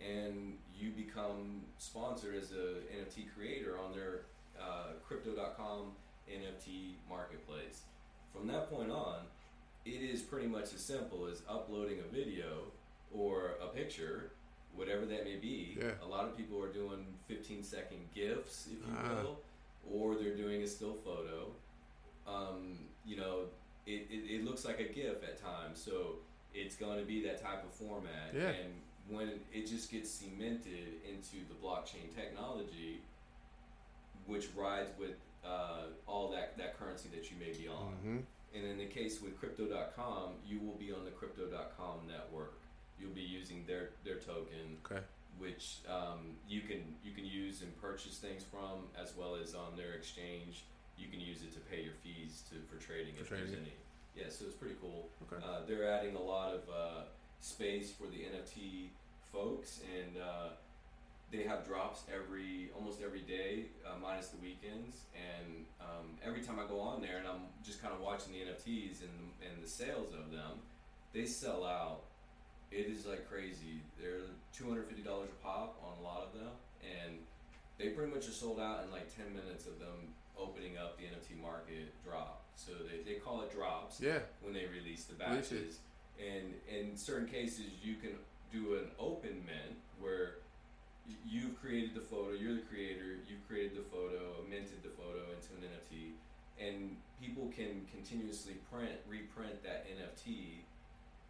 and 0.00 0.58
you 0.74 0.90
become 0.90 1.62
sponsored 1.78 2.34
as 2.34 2.52
a 2.52 2.80
NFT 2.98 3.26
creator 3.34 3.78
on 3.78 3.92
their 3.92 4.24
uh, 4.62 4.92
Crypto.com 5.06 5.92
NFT 6.30 6.94
marketplace. 7.08 7.82
From 8.34 8.46
that 8.48 8.70
point 8.70 8.90
on, 8.90 9.20
it 9.84 10.00
is 10.02 10.22
pretty 10.22 10.46
much 10.46 10.72
as 10.74 10.80
simple 10.80 11.26
as 11.26 11.42
uploading 11.48 11.98
a 12.00 12.14
video 12.14 12.64
or 13.12 13.56
a 13.62 13.66
picture, 13.66 14.30
whatever 14.74 15.04
that 15.06 15.24
may 15.24 15.36
be. 15.36 15.76
Yeah. 15.78 15.90
A 16.02 16.06
lot 16.06 16.24
of 16.24 16.36
people 16.36 16.62
are 16.62 16.72
doing 16.72 17.04
15 17.28 17.62
second 17.62 17.98
GIFs, 18.14 18.68
if 18.68 18.78
you 18.86 18.94
Ah. 18.96 19.22
will, 19.22 19.38
or 19.90 20.14
they're 20.14 20.36
doing 20.36 20.62
a 20.62 20.66
still 20.66 20.94
photo. 21.04 21.50
Um, 22.26 22.78
you 23.04 23.16
know, 23.16 23.46
it, 23.86 24.06
it, 24.10 24.30
it 24.40 24.44
looks 24.44 24.64
like 24.64 24.78
a 24.80 24.84
GIF 24.84 25.22
at 25.24 25.42
times, 25.42 25.82
so 25.82 26.16
it's 26.54 26.76
going 26.76 26.98
to 26.98 27.04
be 27.04 27.22
that 27.24 27.42
type 27.42 27.64
of 27.64 27.72
format. 27.72 28.32
Yeah. 28.34 28.48
And 28.50 28.72
when 29.08 29.40
it 29.52 29.66
just 29.66 29.90
gets 29.90 30.08
cemented 30.10 31.00
into 31.06 31.44
the 31.48 31.54
blockchain 31.62 32.14
technology, 32.14 33.00
which 34.26 34.48
rides 34.56 34.90
with 34.98 35.16
uh, 35.44 35.86
all 36.06 36.30
that, 36.30 36.56
that 36.58 36.78
currency 36.78 37.08
that 37.14 37.30
you 37.30 37.36
may 37.38 37.52
be 37.56 37.68
on. 37.68 37.92
hmm 38.02 38.18
And 38.54 38.64
in 38.64 38.78
the 38.78 38.86
case 38.86 39.20
with 39.22 39.38
crypto.com, 39.40 40.32
you 40.46 40.60
will 40.60 40.76
be 40.78 40.92
on 40.92 41.04
the 41.04 41.10
crypto.com 41.10 42.06
network. 42.06 42.54
You'll 43.00 43.10
be 43.14 43.22
using 43.22 43.64
their, 43.66 43.90
their 44.04 44.16
token, 44.16 44.78
Okay. 44.86 45.00
which 45.38 45.78
um, 45.88 46.36
you 46.48 46.60
can 46.60 46.82
you 47.02 47.10
can 47.12 47.24
use 47.24 47.62
and 47.62 47.72
purchase 47.80 48.18
things 48.18 48.44
from, 48.44 48.86
as 49.00 49.12
well 49.16 49.34
as 49.34 49.54
on 49.54 49.76
their 49.76 49.94
exchange. 49.94 50.64
You 50.98 51.08
can 51.08 51.18
use 51.20 51.42
it 51.42 51.52
to 51.54 51.60
pay 51.60 51.82
your 51.82 51.94
fees 52.04 52.42
to 52.50 52.56
for 52.68 52.80
trading 52.80 53.14
For 53.16 53.22
if 53.22 53.30
there's 53.30 53.52
any. 53.52 53.72
Yeah, 54.14 54.28
so 54.28 54.44
it's 54.46 54.54
pretty 54.54 54.76
cool. 54.80 55.08
Okay. 55.24 55.42
Uh, 55.44 55.60
they're 55.66 55.88
adding 55.90 56.14
a 56.14 56.20
lot 56.20 56.52
of 56.54 56.60
uh, 56.68 57.00
space 57.40 57.90
for 57.90 58.06
the 58.06 58.18
NFT 58.18 58.90
folks, 59.32 59.80
and 59.98 60.22
uh, 60.22 60.50
they 61.32 61.42
have 61.44 61.66
drops 61.66 62.02
every 62.14 62.68
almost 62.76 63.00
every 63.02 63.22
day, 63.22 63.64
uh, 63.86 63.98
minus 64.00 64.28
the 64.28 64.36
weekends. 64.36 65.06
And 65.16 65.64
um, 65.80 66.06
every 66.24 66.42
time 66.42 66.58
I 66.62 66.68
go 66.68 66.78
on 66.80 67.00
there, 67.00 67.16
and 67.18 67.26
I'm 67.26 67.48
just 67.64 67.80
kind 67.82 67.94
of 67.94 68.00
watching 68.00 68.32
the 68.34 68.40
NFTs 68.40 69.00
and 69.00 69.32
and 69.42 69.62
the 69.64 69.68
sales 69.68 70.12
of 70.14 70.30
them, 70.30 70.60
they 71.12 71.24
sell 71.26 71.64
out. 71.64 72.02
It 72.70 72.86
is 72.86 73.06
like 73.06 73.28
crazy. 73.28 73.80
They're 74.00 74.28
two 74.56 74.68
hundred 74.68 74.86
fifty 74.88 75.02
dollars 75.02 75.30
a 75.30 75.42
pop 75.44 75.80
on 75.82 75.98
a 75.98 76.02
lot 76.06 76.22
of 76.22 76.38
them, 76.38 76.52
and 76.82 77.18
they 77.78 77.88
pretty 77.88 78.12
much 78.12 78.28
are 78.28 78.32
sold 78.32 78.60
out 78.60 78.84
in 78.84 78.90
like 78.92 79.14
ten 79.16 79.32
minutes 79.34 79.66
of 79.66 79.78
them 79.78 80.12
opening 80.38 80.76
up 80.78 80.96
the 80.98 81.04
NFT 81.04 81.40
market 81.40 81.92
drop. 82.04 82.44
So 82.56 82.72
they, 82.88 83.02
they 83.10 83.18
call 83.18 83.42
it 83.42 83.52
drops 83.52 84.00
Yeah. 84.00 84.18
when 84.42 84.52
they 84.54 84.66
release 84.66 85.04
the 85.04 85.14
batches. 85.14 85.78
And 86.20 86.54
in 86.68 86.96
certain 86.96 87.26
cases, 87.28 87.66
you 87.82 87.94
can 87.96 88.12
do 88.52 88.74
an 88.74 88.90
open 88.98 89.42
mint 89.46 89.76
where 90.00 90.36
you've 91.26 91.60
created 91.60 91.94
the 91.94 92.00
photo, 92.00 92.32
you're 92.32 92.54
the 92.54 92.66
creator, 92.68 93.18
you've 93.28 93.46
created 93.48 93.76
the 93.76 93.86
photo, 93.90 94.42
minted 94.48 94.82
the 94.82 94.90
photo 94.90 95.22
into 95.34 95.50
an 95.58 95.66
NFT, 95.66 96.14
and 96.60 96.96
people 97.20 97.50
can 97.54 97.86
continuously 97.90 98.54
print, 98.70 98.92
reprint 99.08 99.62
that 99.62 99.86
NFT 99.86 100.62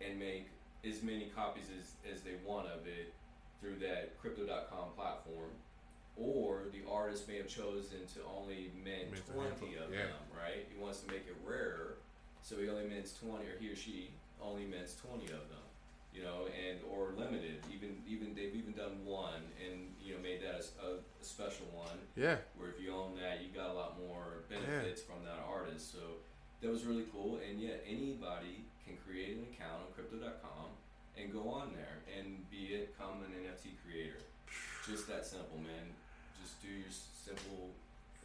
and 0.01 0.19
make 0.19 0.49
as 0.85 1.03
many 1.03 1.31
copies 1.35 1.67
as, 1.79 1.95
as 2.11 2.23
they 2.23 2.35
want 2.45 2.67
of 2.67 2.87
it 2.87 3.15
through 3.61 3.79
that 3.79 4.19
crypto.com 4.21 4.93
platform. 4.97 5.51
Or 6.17 6.65
the 6.73 6.85
artist 6.91 7.27
may 7.27 7.39
have 7.39 7.49
chosen 7.49 8.05
to 8.15 8.21
only 8.29 8.71
mint 8.85 9.13
Mint 9.13 9.25
20 9.33 9.77
of 9.77 9.89
yeah. 9.91 10.13
them, 10.13 10.27
right? 10.37 10.69
He 10.69 10.77
wants 10.77 11.01
to 11.01 11.07
make 11.07 11.25
it 11.25 11.37
rarer, 11.47 11.97
so 12.43 12.57
he 12.59 12.69
only 12.69 12.85
mints 12.85 13.17
20, 13.17 13.47
or 13.47 13.57
he 13.59 13.71
or 13.71 13.77
she 13.77 14.11
only 14.43 14.67
mints 14.67 14.97
20 15.09 15.25
of 15.33 15.49
them, 15.49 15.62
you 16.15 16.23
know, 16.23 16.47
and 16.53 16.79
or 16.93 17.13
limited. 17.17 17.65
Even 17.73 17.97
even 18.07 18.35
they've 18.35 18.55
even 18.55 18.73
done 18.73 19.05
one 19.05 19.43
and 19.61 19.93
you 20.03 20.15
know 20.15 20.21
made 20.21 20.43
that 20.43 20.61
a 20.61 21.01
special 21.25 21.67
one 21.73 21.99
Yeah. 22.17 22.37
where 22.57 22.69
if 22.71 22.81
you 22.81 22.93
own 22.95 23.17
that, 23.21 23.43
you 23.43 23.49
got 23.55 23.71
a 23.71 23.73
lot 23.73 23.99
more 23.99 24.45
benefits 24.49 25.03
from 25.03 25.25
that 25.25 25.41
artist. 25.49 25.93
So 25.93 26.21
that 26.61 26.71
was 26.71 26.85
really 26.85 27.05
cool. 27.13 27.41
And 27.43 27.61
yet, 27.61 27.83
anybody 27.89 28.65
can 28.85 28.97
create 29.07 29.37
an 29.39 29.47
account 29.53 29.83
on 29.87 29.89
Crypto.com 29.95 30.77
and 31.17 31.33
go 31.33 31.49
on 31.51 31.73
there 31.75 32.01
and 32.19 32.49
be 32.51 32.75
it 32.77 32.93
become 32.97 33.23
an 33.25 33.33
NFT 33.33 33.77
creator. 33.85 34.19
Just 34.87 35.07
that 35.09 35.25
simple, 35.25 35.59
man. 35.59 35.93
Just 36.43 36.61
do 36.63 36.69
your 36.69 36.91
simple 36.91 37.71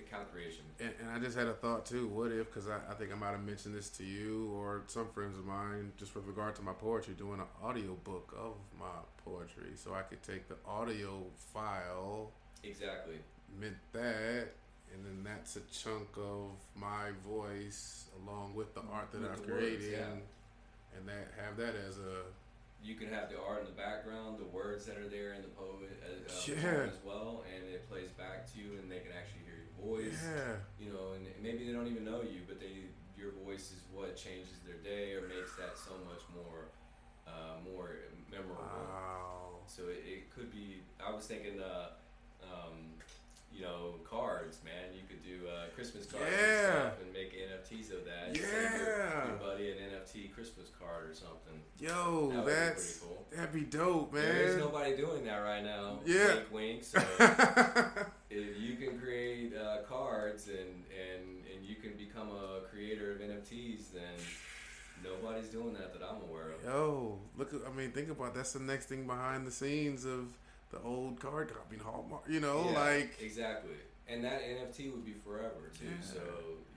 creation. 0.06 0.64
And, 0.80 0.92
and 1.02 1.10
I 1.12 1.20
just 1.20 1.38
had 1.38 1.48
a 1.48 1.54
thought 1.54 1.86
too. 1.86 2.08
What 2.08 2.32
if? 2.32 2.48
Because 2.48 2.68
I, 2.70 2.78
I 2.90 2.94
think 2.96 3.12
I 3.12 3.16
might 3.16 3.32
have 3.32 3.44
mentioned 3.44 3.76
this 3.76 3.90
to 3.92 4.04
you 4.04 4.52
or 4.54 4.84
some 4.88 5.08
friends 5.14 5.38
of 5.38 5.46
mine, 5.46 5.92
just 5.98 6.16
with 6.16 6.26
regard 6.26 6.56
to 6.56 6.62
my 6.62 6.74
poetry, 6.74 7.14
doing 7.18 7.40
an 7.40 7.46
audio 7.64 7.94
book 8.04 8.34
of 8.38 8.54
my 8.80 8.86
poetry, 9.26 9.72
so 9.76 9.94
I 9.94 10.02
could 10.04 10.22
take 10.24 10.48
the 10.48 10.56
audio 10.68 11.24
file, 11.54 12.32
Exactly. 12.64 13.16
mint 13.60 13.76
that, 13.94 14.48
and 14.94 15.06
then 15.06 15.24
that's 15.24 15.56
a 15.58 15.62
chunk 15.72 16.08
of 16.18 16.52
my 16.76 17.10
voice 17.28 18.06
along 18.24 18.54
with 18.56 18.74
the 18.74 18.82
art 18.92 19.12
that 19.12 19.22
With 19.22 19.32
I've 19.32 19.46
the 19.46 19.52
words, 19.52 19.62
created, 19.66 19.92
yeah. 19.92 20.98
and 20.98 21.08
that 21.08 21.28
have 21.44 21.58
that 21.58 21.74
as 21.88 21.98
a 21.98 22.22
You 22.82 22.96
can 22.96 23.10
have 23.10 23.30
the 23.30 23.36
art 23.42 23.62
in 23.62 23.66
the 23.66 23.76
background, 23.76 24.40
the 24.40 24.48
words 24.48 24.86
that 24.86 24.98
are 24.98 25.10
there 25.10 25.34
in 25.34 25.42
the 25.42 25.50
poet 25.50 25.92
uh, 26.02 26.30
uh, 26.30 26.34
Yeah. 26.48 26.62
poem 26.62 26.90
as 26.90 27.00
well, 27.04 27.44
and 27.54 27.68
it 27.68 27.90
plays 27.90 28.12
back 28.12 28.52
to 28.54 28.60
you, 28.60 28.80
and 28.80 28.90
they 28.90 29.00
can 29.00 29.12
actually 29.12 29.44
hear 29.44 29.60
your 29.60 29.74
voice. 29.82 30.24
yeah. 30.24 30.56
you 30.80 30.94
know, 30.94 31.14
and 31.14 31.26
maybe 31.42 31.66
they 31.66 31.74
don't 31.74 31.88
even 31.88 32.06
know 32.06 32.22
you, 32.22 32.42
but 32.48 32.60
they 32.60 32.88
your 33.18 33.32
voice 33.44 33.74
is 33.74 33.82
what 33.92 34.16
changes 34.16 34.62
their 34.64 34.78
day 34.86 35.14
or 35.18 35.28
makes 35.28 35.58
that 35.58 35.74
so 35.76 35.98
much 36.06 36.22
more 36.32 36.70
uh, 37.28 37.58
more 37.66 37.98
memorable. 38.32 38.62
Wow. 38.64 39.66
So 39.66 39.90
it, 39.90 40.06
it 40.06 40.30
could 40.34 40.52
be. 40.52 40.84
I 41.04 41.12
was 41.12 41.26
thinking, 41.26 41.60
uh, 41.60 41.98
um, 42.46 42.94
you 43.58 43.64
know, 43.64 43.96
cards, 44.08 44.60
man. 44.64 44.94
You 44.94 45.02
could 45.08 45.24
do 45.24 45.48
uh, 45.48 45.66
Christmas 45.76 46.06
cards 46.06 46.26
Yeah. 46.30 46.38
and 46.38 46.74
stuff 46.84 46.94
and 47.02 47.14
make 47.14 47.34
NFTs 47.34 47.92
of 47.92 48.06
that. 48.06 48.36
Send 48.38 48.80
your, 48.80 48.98
Yeah. 48.98 49.28
your 49.28 49.36
buddy 49.38 49.72
an 49.72 49.78
NFT 49.92 50.32
Christmas 50.34 50.70
card 50.80 51.10
or 51.10 51.14
something. 51.14 51.60
Yo, 51.80 52.32
That 52.36 52.46
that's 52.46 52.98
cool. 53.00 53.26
that'd 53.32 53.52
be 53.54 53.62
dope, 53.62 54.14
man. 54.14 54.24
There 54.24 54.44
is 54.44 54.58
nobody 54.58 54.96
doing 54.96 55.26
that 55.26 55.38
right 55.38 55.64
now. 55.64 56.00
Yeah. 56.06 56.36
Wink, 56.52 56.52
wink. 56.52 56.84
So 56.84 57.00
if 58.30 58.60
you 58.60 58.76
can 58.76 59.00
create 59.00 59.54
uh, 59.56 59.82
cards 59.90 60.48
and, 60.48 60.84
and, 60.92 61.44
and 61.54 61.66
you 61.66 61.76
can 61.76 61.94
become 61.98 62.30
a 62.30 62.62
creator 62.72 63.12
of 63.14 63.20
NFTs, 63.20 63.92
then 63.94 64.14
nobody's 65.04 65.48
doing 65.50 65.74
that 65.74 65.94
that 65.94 66.06
I'm 66.08 66.22
aware 66.30 66.52
of. 66.52 66.64
Yo, 66.64 67.18
look! 67.38 67.52
I 67.68 67.76
mean, 67.76 67.92
think 67.92 68.10
about 68.10 68.34
that's 68.36 68.54
the 68.54 68.60
next 68.60 68.86
thing 68.86 69.06
behind 69.08 69.46
the 69.48 69.52
scenes 69.52 70.06
of 70.06 70.38
the 70.72 70.80
old 70.82 71.20
card 71.20 71.52
copying 71.54 71.82
Hallmark. 71.82 72.24
You 72.28 72.40
know, 72.40 72.70
Yeah, 72.72 72.80
like 72.80 73.18
exactly, 73.22 73.76
and 74.08 74.24
that 74.24 74.42
NFT 74.42 74.92
would 74.92 75.06
be 75.06 75.14
forever 75.14 75.72
too. 75.78 75.86
Yeah. 75.86 75.92
So 76.02 76.20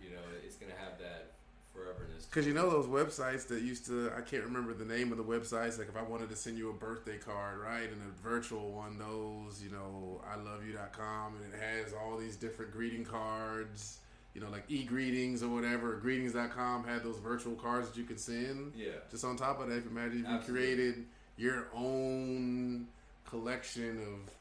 you 0.03 0.11
know, 0.11 0.23
it's 0.45 0.57
gonna 0.57 0.73
have 0.79 0.99
that 0.99 1.33
foreverness. 1.77 2.25
because 2.29 2.47
you 2.47 2.55
know 2.55 2.69
those 2.71 2.87
websites 2.87 3.47
that 3.49 3.63
used 3.63 3.87
to. 3.87 4.11
I 4.17 4.21
can't 4.23 4.45
remember 4.45 4.75
the 4.75 4.85
name 4.85 5.13
of 5.13 5.19
the 5.19 5.25
websites. 5.25 5.79
Like 5.79 5.89
if 5.89 5.97
I 5.97 6.03
wanted 6.03 6.29
to 6.31 6.37
send 6.37 6.59
you 6.59 6.71
a 6.71 6.73
birthday 6.73 7.19
card, 7.19 7.59
right, 7.61 7.85
and 7.91 8.01
a 8.03 8.29
virtual 8.29 8.73
one, 8.73 8.99
those 8.99 9.63
you 9.63 9.71
know, 9.71 10.21
I 10.31 10.37
love 10.37 10.65
you.com, 10.67 11.35
and 11.37 11.55
it 11.55 11.61
has 11.61 11.93
all 11.93 12.17
these 12.17 12.37
different 12.37 12.73
greeting 12.73 13.05
cards. 13.05 13.99
You 14.35 14.41
know, 14.41 14.49
like 14.51 14.63
e-greetings 14.69 15.43
or 15.43 15.49
whatever. 15.49 15.97
Greetings.com 15.97 16.85
had 16.85 17.03
those 17.03 17.19
virtual 17.19 17.57
cards 17.57 17.89
that 17.89 17.97
you 17.97 18.05
could 18.05 18.21
send. 18.21 18.73
Yeah, 18.77 18.91
Just 19.11 19.25
on 19.25 19.37
top 19.37 19.61
of 19.61 19.69
that, 19.69 19.85
imagine 19.87 20.21
if 20.21 20.29
you 20.29 20.35
Absolutely. 20.37 20.55
created 20.67 21.07
your 21.37 21.67
own 21.75 22.87
collection 23.31 23.99
of 24.01 24.33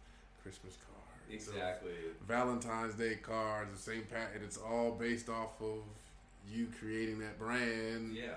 Christmas 0.44 0.76
cards, 0.76 1.30
exactly. 1.48 1.92
Valentine's 2.28 2.96
Day 2.96 3.16
cards, 3.16 3.72
the 3.72 3.92
same 3.92 4.04
pattern. 4.04 4.42
It's 4.44 4.58
all 4.58 4.92
based 4.92 5.30
off 5.30 5.62
of 5.62 5.84
you 6.52 6.68
creating 6.80 7.20
that 7.20 7.38
brand. 7.38 8.16
Yeah, 8.16 8.36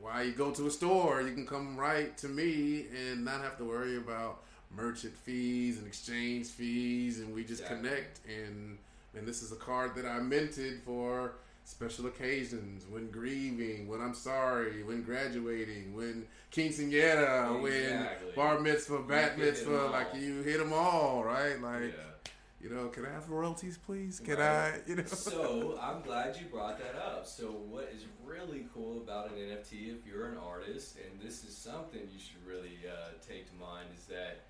Why 0.00 0.22
you 0.22 0.32
go 0.32 0.50
to 0.52 0.66
a 0.66 0.70
store, 0.70 1.20
you 1.20 1.32
can 1.34 1.46
come 1.46 1.76
right 1.76 2.16
to 2.18 2.28
me 2.28 2.86
and 3.10 3.24
not 3.24 3.42
have 3.42 3.58
to 3.58 3.64
worry 3.64 3.96
about 3.98 4.42
merchant 4.74 5.14
fees 5.14 5.76
and 5.78 5.86
exchange 5.86 6.46
fees, 6.46 7.18
and 7.20 7.34
we 7.34 7.44
just 7.44 7.60
Exactly. 7.62 7.88
connect. 7.90 8.20
And 8.26 8.78
and 9.16 9.26
this 9.26 9.42
is 9.42 9.50
a 9.52 9.56
card 9.56 9.94
that 9.96 10.06
I 10.06 10.20
minted 10.20 10.80
for 10.86 11.32
special 11.70 12.06
occasions, 12.06 12.84
when 12.90 13.10
grieving, 13.10 13.88
when 13.88 14.00
I'm 14.00 14.14
sorry, 14.14 14.82
when 14.82 15.02
graduating, 15.02 15.94
when 15.94 16.26
quinceanera, 16.52 17.60
when 17.62 18.06
bar 18.34 18.60
mitzvah, 18.60 19.00
bat 19.00 19.38
mitzvah, 19.38 19.86
like 19.86 20.08
you 20.14 20.42
hit 20.42 20.58
them 20.58 20.72
all, 20.72 21.22
right? 21.24 21.60
Like 21.60 21.94
yeah. 21.96 22.30
you 22.60 22.70
know, 22.70 22.88
can 22.88 23.06
I 23.06 23.10
have 23.12 23.30
royalties, 23.30 23.78
please? 23.78 24.20
Can 24.20 24.36
Right. 24.38 24.74
I? 24.74 24.80
You 24.86 24.96
know. 24.96 25.04
so 25.04 25.78
I'm 25.80 26.02
glad 26.02 26.36
you 26.36 26.46
brought 26.46 26.78
that 26.78 26.96
up. 27.00 27.26
So 27.26 27.46
what 27.46 27.90
is 27.94 28.04
really 28.24 28.66
cool 28.74 28.98
about 28.98 29.30
an 29.30 29.36
NFT, 29.36 29.94
if 29.94 30.06
you're 30.06 30.26
an 30.26 30.38
artist, 30.38 30.96
and 30.96 31.20
this 31.20 31.44
is 31.44 31.56
something 31.56 32.00
you 32.00 32.18
should 32.18 32.44
really 32.46 32.78
uh, 32.86 33.10
take 33.26 33.48
to 33.50 33.56
mind, 33.60 33.86
is 33.96 34.04
that 34.06 34.40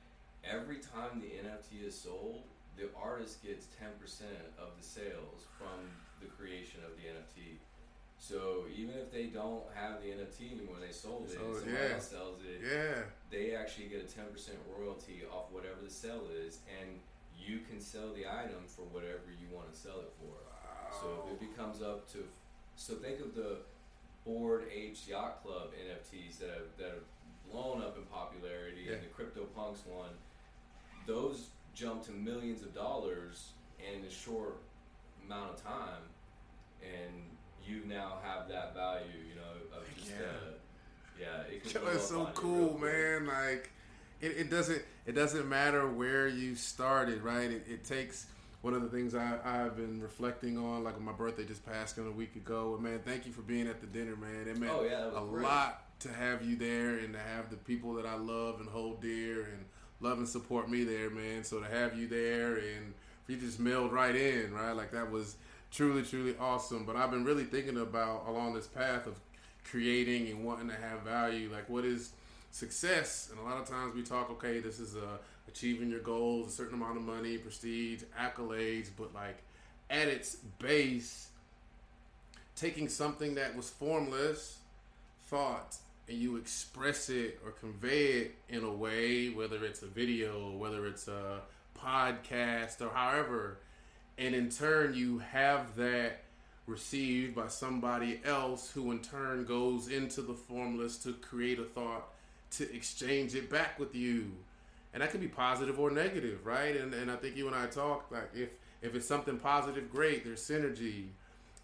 every 0.44 0.76
time 0.76 1.20
the 1.20 1.28
NFT 1.46 1.86
is 1.86 1.94
sold, 1.94 2.42
the 2.76 2.88
artist 3.00 3.42
gets 3.42 3.66
10% 3.66 4.22
of 4.58 4.70
the 4.78 4.82
sales 4.86 5.44
from 5.58 5.84
the 6.20 6.26
creation 6.26 6.80
of 6.84 6.92
the 6.96 7.08
NFT. 7.08 7.58
So 8.20 8.68
even 8.76 8.96
if 8.96 9.10
they 9.10 9.32
don't 9.32 9.64
have 9.74 10.02
the 10.02 10.08
NFT 10.12 10.52
anymore, 10.52 10.76
they 10.78 10.92
sold 10.92 11.24
it, 11.24 11.32
it, 11.32 11.40
somebody 11.40 11.72
yeah. 11.72 11.94
else 11.94 12.08
sells 12.08 12.38
it, 12.44 12.60
yeah. 12.60 13.02
they 13.30 13.56
actually 13.56 13.86
get 13.88 14.04
a 14.04 14.08
10% 14.08 14.28
royalty 14.76 15.22
off 15.32 15.50
whatever 15.50 15.80
the 15.82 15.90
sale 15.90 16.28
is, 16.28 16.60
and 16.68 17.00
you 17.40 17.60
can 17.68 17.80
sell 17.80 18.12
the 18.12 18.28
item 18.28 18.68
for 18.68 18.82
whatever 18.92 19.32
you 19.32 19.48
want 19.54 19.72
to 19.72 19.76
sell 19.76 20.00
it 20.00 20.12
for. 20.20 20.36
So 21.00 21.24
if 21.24 21.40
it 21.40 21.50
becomes 21.50 21.80
up 21.80 22.10
to, 22.12 22.18
so 22.76 22.94
think 22.94 23.20
of 23.20 23.34
the 23.34 23.58
Bored 24.26 24.64
Ape 24.70 24.96
Yacht 25.08 25.42
Club 25.42 25.70
NFTs 25.72 26.38
that 26.38 26.50
have 26.50 26.68
that 26.78 26.90
have 27.00 27.06
blown 27.50 27.80
up 27.80 27.96
in 27.96 28.04
popularity, 28.04 28.82
Yeah. 28.86 28.94
and 28.94 29.02
the 29.02 29.08
CryptoPunks 29.08 29.86
one, 29.86 30.10
those 31.06 31.48
jump 31.74 32.04
to 32.04 32.12
millions 32.12 32.62
of 32.62 32.74
dollars 32.74 33.52
in 33.78 34.04
a 34.04 34.10
short 34.10 34.58
amount 35.30 35.50
of 35.50 35.62
time, 35.62 36.02
and 36.82 37.12
you 37.66 37.82
now 37.86 38.18
have 38.22 38.48
that 38.48 38.74
value, 38.74 39.06
you 39.28 39.34
know, 39.36 39.76
of 39.78 39.84
just 39.96 40.10
Yeah. 40.10 40.26
uh, 40.26 40.52
yeah, 41.18 41.42
it 41.54 41.62
could 41.62 41.74
Yo, 41.74 41.88
it's 41.88 42.08
so 42.08 42.20
on 42.22 42.26
you 42.28 42.32
cool, 42.34 42.58
real 42.58 42.68
quick. 42.70 42.92
man. 42.92 43.26
Like 43.26 43.70
it, 44.20 44.32
it 44.36 44.50
doesn't 44.50 44.82
it 45.06 45.12
doesn't 45.12 45.48
matter 45.48 45.86
where 45.88 46.26
you 46.28 46.54
started, 46.56 47.22
right? 47.22 47.50
It, 47.50 47.66
it 47.68 47.84
takes 47.84 48.26
one 48.62 48.74
of 48.74 48.82
the 48.82 48.88
things 48.88 49.14
I, 49.14 49.38
I've 49.44 49.76
been 49.76 50.02
reflecting 50.02 50.58
on, 50.58 50.84
like 50.84 51.00
my 51.00 51.12
birthday 51.12 51.44
just 51.44 51.64
passed 51.64 51.98
on 51.98 52.06
a 52.06 52.10
week 52.10 52.36
ago. 52.36 52.74
And 52.74 52.82
man, 52.82 53.00
thank 53.04 53.24
you 53.26 53.32
for 53.32 53.40
being 53.42 53.66
at 53.66 53.80
the 53.80 53.86
dinner, 53.86 54.16
man. 54.16 54.48
It 54.48 54.58
meant 54.58 54.72
Oh, 54.74 54.82
yeah, 54.82 55.00
that 55.06 55.16
a 55.16 55.24
great. 55.26 55.44
lot 55.44 55.84
to 56.00 56.12
have 56.12 56.44
you 56.44 56.56
there 56.56 56.98
and 56.98 57.12
to 57.14 57.18
have 57.18 57.48
the 57.50 57.56
people 57.56 57.94
that 57.94 58.04
I 58.06 58.16
love 58.16 58.60
and 58.60 58.68
hold 58.68 59.00
dear 59.00 59.42
and 59.44 59.64
love 60.00 60.18
and 60.18 60.28
support 60.28 60.68
me 60.70 60.84
there, 60.84 61.08
man. 61.10 61.42
So 61.44 61.60
to 61.60 61.66
have 61.68 61.96
you 61.98 62.06
there 62.06 62.56
and 62.56 62.92
you 63.30 63.36
just 63.36 63.60
meld 63.60 63.92
right 63.92 64.14
in, 64.14 64.52
right? 64.52 64.72
Like 64.72 64.92
that 64.92 65.10
was 65.10 65.36
truly, 65.70 66.02
truly 66.02 66.34
awesome. 66.38 66.84
But 66.84 66.96
I've 66.96 67.10
been 67.10 67.24
really 67.24 67.44
thinking 67.44 67.78
about 67.78 68.24
along 68.26 68.54
this 68.54 68.66
path 68.66 69.06
of 69.06 69.18
creating 69.64 70.28
and 70.28 70.44
wanting 70.44 70.68
to 70.68 70.74
have 70.74 71.02
value. 71.02 71.48
Like, 71.52 71.68
what 71.68 71.84
is 71.84 72.12
success? 72.50 73.30
And 73.30 73.38
a 73.40 73.48
lot 73.48 73.60
of 73.60 73.68
times 73.68 73.94
we 73.94 74.02
talk, 74.02 74.30
okay, 74.30 74.58
this 74.58 74.80
is 74.80 74.96
uh, 74.96 75.18
achieving 75.48 75.90
your 75.90 76.00
goals, 76.00 76.48
a 76.48 76.50
certain 76.50 76.74
amount 76.74 76.96
of 76.96 77.02
money, 77.04 77.38
prestige, 77.38 78.02
accolades, 78.20 78.88
but 78.96 79.14
like 79.14 79.38
at 79.88 80.08
its 80.08 80.36
base, 80.58 81.28
taking 82.56 82.88
something 82.88 83.34
that 83.36 83.56
was 83.56 83.70
formless, 83.70 84.58
thought, 85.26 85.76
and 86.08 86.18
you 86.18 86.36
express 86.36 87.08
it 87.08 87.40
or 87.44 87.52
convey 87.52 88.06
it 88.06 88.34
in 88.48 88.64
a 88.64 88.72
way, 88.72 89.28
whether 89.28 89.64
it's 89.64 89.82
a 89.82 89.86
video, 89.86 90.50
whether 90.56 90.86
it's 90.86 91.06
a 91.06 91.40
podcast, 91.84 92.80
or 92.80 92.90
however, 92.90 93.58
and 94.18 94.34
in 94.34 94.50
turn 94.50 94.94
you 94.94 95.18
have 95.18 95.76
that 95.76 96.22
received 96.66 97.34
by 97.34 97.48
somebody 97.48 98.20
else 98.24 98.70
who 98.70 98.92
in 98.92 99.00
turn 99.00 99.44
goes 99.44 99.88
into 99.88 100.22
the 100.22 100.34
formless 100.34 100.98
to 100.98 101.12
create 101.14 101.58
a 101.58 101.64
thought 101.64 102.08
to 102.52 102.72
exchange 102.74 103.34
it 103.34 103.50
back 103.50 103.78
with 103.78 103.94
you. 103.94 104.30
And 104.92 105.02
that 105.02 105.10
could 105.10 105.20
be 105.20 105.28
positive 105.28 105.78
or 105.78 105.90
negative 105.90 106.44
right? 106.44 106.76
And, 106.76 106.94
and 106.94 107.10
i 107.10 107.16
think 107.16 107.36
you 107.36 107.46
and 107.46 107.56
i 107.56 107.66
talked 107.66 108.12
like 108.12 108.30
if 108.34 108.50
if 108.82 108.94
it's 108.94 109.06
something 109.06 109.36
positive 109.38 109.90
great 109.90 110.24
there's 110.24 110.42
synergy. 110.42 111.06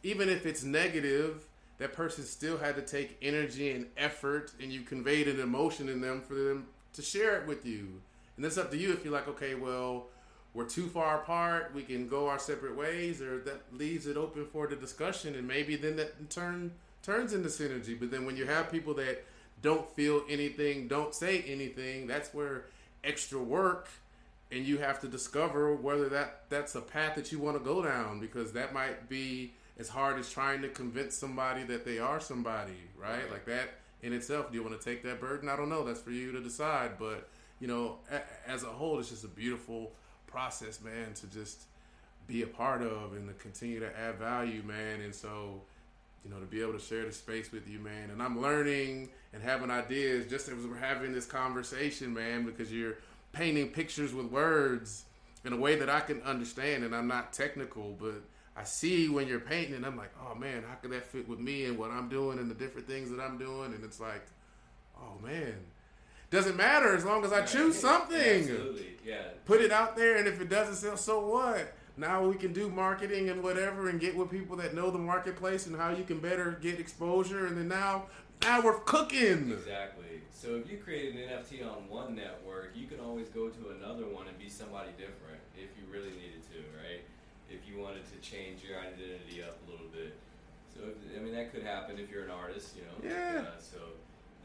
Even 0.03 0.29
if 0.29 0.47
it's 0.47 0.65
negative 0.65 1.47
that 1.79 1.93
person 1.93 2.25
still 2.25 2.57
had 2.57 2.75
to 2.77 2.83
take 2.83 3.17
energy 3.21 3.71
and 3.71 3.87
effort 3.97 4.53
and 4.61 4.73
you 4.73 4.81
conveyed 4.81 5.29
an 5.29 5.41
emotion 5.41 5.89
in 5.89 6.01
them 6.01 6.23
for 6.23 6.35
them 6.35 6.67
to 6.95 7.03
share 7.03 7.41
it 7.41 7.47
with 7.47 7.67
you 7.67 8.01
and 8.37 8.45
it's 8.45 8.59
up 8.59 8.71
to 8.71 8.77
you 8.77 8.93
if 8.93 9.05
you're 9.05 9.13
like 9.13 9.29
okay 9.29 9.55
well 9.55 10.07
we're 10.55 10.69
too 10.69 10.87
far 10.89 11.17
apart 11.21 11.73
we 11.75 11.83
can 11.83 12.09
go 12.09 12.29
our 12.29 12.39
separate 12.39 12.77
ways 12.77 13.21
or 13.21 13.41
that 13.41 13.61
leaves 13.73 14.07
it 14.07 14.17
open 14.17 14.47
for 14.47 14.67
the 14.67 14.77
discussion 14.77 15.35
and 15.35 15.47
maybe 15.47 15.77
then 15.77 15.97
that 15.97 16.31
turn 16.31 16.73
turns 17.03 17.33
into 17.33 17.49
synergy. 17.49 17.97
But 17.99 18.11
then 18.11 18.27
when 18.27 18.37
you 18.37 18.47
have 18.47 18.73
people 18.73 18.93
that 18.95 19.25
don't 19.63 19.89
feel 19.95 20.23
anything 20.29 20.89
don't 20.89 21.15
say 21.15 21.43
anything 21.43 22.07
that's 22.07 22.33
where 22.35 22.65
extra 23.05 23.39
work 23.39 23.89
and 24.51 24.65
you 24.65 24.79
have 24.79 25.01
to 25.01 25.09
discover 25.09 25.75
whether 25.75 26.09
that 26.09 26.43
that's 26.49 26.75
a 26.75 26.81
path 26.81 27.15
that 27.17 27.31
you 27.33 27.39
want 27.39 27.57
to 27.57 27.63
go 27.65 27.83
down 27.83 28.19
because 28.21 28.53
that 28.53 28.73
might 28.75 29.09
be 29.09 29.53
as 29.79 29.89
hard 29.89 30.19
as 30.19 30.31
trying 30.31 30.63
to 30.63 30.69
convince 30.69 31.15
somebody 31.15 31.63
that 31.65 31.85
they 31.85 31.99
are 31.99 32.19
somebody 32.21 32.73
right, 32.99 33.21
Right. 33.23 33.31
like 33.31 33.45
that 33.47 33.75
in 34.03 34.13
itself 34.13 34.51
do 34.51 34.57
you 34.57 34.63
want 34.65 34.79
to 34.79 34.85
take 34.85 35.03
that 35.05 35.21
burden? 35.21 35.49
I 35.49 35.57
don't 35.57 35.69
know 35.69 35.85
that's 35.85 36.01
for 36.01 36.11
you 36.11 36.33
to 36.33 36.41
decide 36.41 36.93
but 36.99 37.29
you 37.61 37.67
know 37.67 37.97
a, 38.11 38.21
as 38.51 38.63
a 38.63 38.67
whole 38.67 38.99
it's 38.99 39.11
just 39.11 39.25
a 39.25 39.29
beautiful 39.29 39.93
process 40.27 40.81
man 40.81 41.13
to 41.15 41.27
just 41.29 41.63
be 42.27 42.43
a 42.43 42.47
part 42.47 42.83
of 42.83 43.15
and 43.15 43.29
to 43.29 43.35
continue 43.35 43.81
to 43.81 43.99
add 43.99 44.17
value 44.17 44.63
man 44.63 45.01
and 45.01 45.15
so 45.15 45.61
you 46.27 46.35
know, 46.35 46.41
to 46.41 46.47
be 46.47 46.61
able 46.61 46.73
to 46.73 46.81
share 46.81 47.05
the 47.05 47.13
space 47.13 47.53
with 47.53 47.69
you, 47.69 47.79
man. 47.79 48.11
And 48.11 48.21
I'm 48.21 48.43
learning 48.43 49.11
and 49.33 49.41
having 49.41 49.71
ideas 49.71 50.29
just 50.29 50.49
as 50.49 50.67
we're 50.67 50.77
having 50.77 51.13
this 51.13 51.25
conversation, 51.25 52.13
man, 52.13 52.45
because 52.45 52.73
you're 52.73 52.97
painting 53.33 53.69
pictures 53.69 54.13
with 54.13 54.27
words 54.27 55.05
in 55.45 55.53
a 55.53 55.57
way 55.57 55.77
that 55.77 55.89
I 55.89 56.01
can 56.01 56.21
understand. 56.23 56.83
And 56.83 56.97
I'm 56.97 57.07
not 57.07 57.33
technical, 57.33 57.97
but 58.01 58.23
I 58.57 58.65
see 58.65 59.09
when 59.09 59.29
you're 59.29 59.39
painting, 59.39 59.75
and 59.75 59.87
I'm 59.87 59.97
like, 59.97 60.11
oh 60.21 60.35
man, 60.35 60.65
how 60.69 60.75
could 60.75 60.91
that 60.91 61.07
fit 61.07 61.29
with 61.29 61.39
me 61.39 61.67
and 61.67 61.79
what 61.79 61.93
I'm 61.93 62.09
doing 62.09 62.41
and 62.41 62.51
the 62.51 62.57
different 62.57 62.89
things 62.89 63.09
that 63.11 63.21
I'm 63.21 63.39
doing? 63.39 63.73
And 63.73 63.85
it's 63.85 64.01
like, 64.01 64.27
oh 64.99 65.25
man, 65.25 65.55
doesn't 66.31 66.57
matter 66.57 66.95
as 66.97 67.05
long 67.05 67.25
as 67.25 67.33
I 67.33 67.43
choose 67.43 67.79
something 67.79 68.19
Absolutely, 68.19 68.97
yeah. 69.05 69.23
put 69.45 69.61
it 69.61 69.71
out 69.71 69.97
there 69.97 70.17
and 70.17 70.27
if 70.27 70.41
it 70.41 70.49
doesn't 70.49 70.75
sell 70.75 70.97
so 70.97 71.27
what 71.27 71.73
now 71.97 72.27
we 72.27 72.35
can 72.35 72.53
do 72.53 72.69
marketing 72.69 73.31
and 73.31 73.43
whatever 73.43 73.89
and 73.89 73.99
get 74.01 74.17
with 74.17 74.31
people 74.31 74.57
that 74.57 74.75
know 74.75 74.91
the 74.91 74.99
marketplace 74.99 75.67
and 75.67 75.77
how 75.77 75.91
you 75.91 76.05
can 76.05 76.19
better 76.19 76.59
get 76.61 76.79
exposure 76.81 77.47
and 77.47 77.57
then 77.57 77.69
now 77.69 78.05
now 78.43 78.61
we're 78.61 78.79
cooking 78.81 79.51
Exactly. 79.53 80.03
So 80.33 80.55
if 80.57 80.71
you 80.71 80.77
create 80.79 81.15
an 81.17 81.27
NFT 81.27 81.65
on 81.67 81.89
one 81.89 82.15
network, 82.15 82.77
you 82.77 82.87
can 82.87 83.01
always 83.01 83.29
go 83.31 83.49
to 83.49 83.63
another 83.81 84.07
one 84.07 84.29
and 84.29 84.39
be 84.39 84.49
somebody 84.49 84.91
different 84.99 85.41
if 85.57 85.73
you 85.75 85.89
really 85.91 86.13
needed 86.13 86.45
to, 86.53 86.61
right? 86.77 87.01
If 87.51 87.67
you 87.67 87.81
wanted 87.81 88.05
to 88.13 88.17
change 88.21 88.63
your 88.63 88.79
identity 88.79 89.43
up 89.43 89.57
a 89.67 89.71
little 89.71 89.89
bit. 89.89 90.15
So 90.71 90.93
if, 90.93 91.19
I 91.19 91.25
mean 91.25 91.35
that 91.35 91.53
could 91.53 91.65
happen 91.65 91.99
if 91.99 92.11
you're 92.11 92.25
an 92.25 92.31
artist, 92.31 92.77
you 92.77 92.85
know. 92.85 92.97
Yeah. 93.03 93.49
Uh, 93.49 93.59
so 93.59 93.79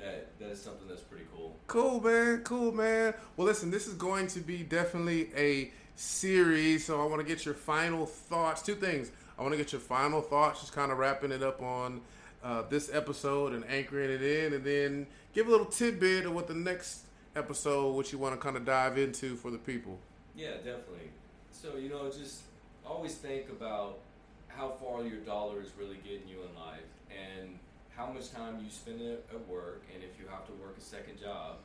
that 0.02 0.40
that 0.40 0.50
is 0.50 0.62
something 0.62 0.88
that's 0.88 1.02
pretty 1.02 1.26
cool. 1.36 1.56
cool 1.68 2.02
man. 2.02 2.42
Cool 2.44 2.72
man. 2.72 3.14
Well 3.38 3.48
listen 3.48 3.72
this 3.72 3.88
is 3.88 3.94
going 3.94 4.28
to 4.28 4.40
be 4.40 4.64
definitely 4.64 5.30
a 5.36 5.72
series 5.94 6.86
so 6.86 7.00
i 7.00 7.06
want 7.06 7.22
to 7.22 7.28
get 7.28 7.46
your 7.46 7.54
final 7.54 8.06
thoughts. 8.06 8.62
Two 8.62 8.76
things. 8.76 9.12
I 9.38 9.42
want 9.44 9.54
to 9.54 9.58
get 9.58 9.72
your 9.72 9.82
final 9.82 10.22
thoughts 10.22 10.62
just 10.62 10.74
kind 10.74 10.92
of 10.92 10.98
wrapping 10.98 11.32
it 11.32 11.42
up 11.44 11.62
on 11.62 12.02
uh, 12.44 12.64
this 12.70 12.94
episode 12.94 13.54
and 13.54 13.64
anchoring 13.70 14.10
it 14.10 14.22
in 14.22 14.54
and 14.54 14.64
then 14.64 15.08
give 15.34 15.48
a 15.48 15.52
little 15.52 15.66
tidbit 15.66 16.26
of 16.26 16.34
what 16.34 16.48
the 16.48 16.54
next 16.54 17.06
episode 17.36 17.96
what 17.96 18.12
you 18.12 18.18
want 18.18 18.36
to 18.36 18.42
kind 18.42 18.58
of 18.58 18.66
dive 18.66 18.98
into 18.98 19.36
for 19.36 19.52
the 19.52 19.58
people. 19.58 19.98
Yeah, 20.36 20.56
definitely. 20.58 21.12
So 21.52 21.78
you 21.78 21.90
know, 21.90 22.10
just 22.10 22.42
always 22.86 23.16
think 23.16 23.50
about 23.50 24.00
how 24.48 24.72
far 24.72 25.04
your 25.04 25.20
dollar 25.20 25.62
is 25.62 25.72
really 25.78 25.98
getting 26.04 26.28
you 26.28 26.38
in 26.42 26.60
life, 26.60 26.80
and 27.10 27.58
how 27.96 28.08
much 28.08 28.32
time 28.32 28.60
you 28.64 28.70
spend 28.70 29.02
at 29.02 29.48
work, 29.48 29.84
and 29.94 30.04
if 30.04 30.20
you 30.20 30.26
have 30.30 30.46
to 30.48 30.54
work 30.54 30.76
a 30.78 30.82
second 30.82 31.20
job, 31.20 31.58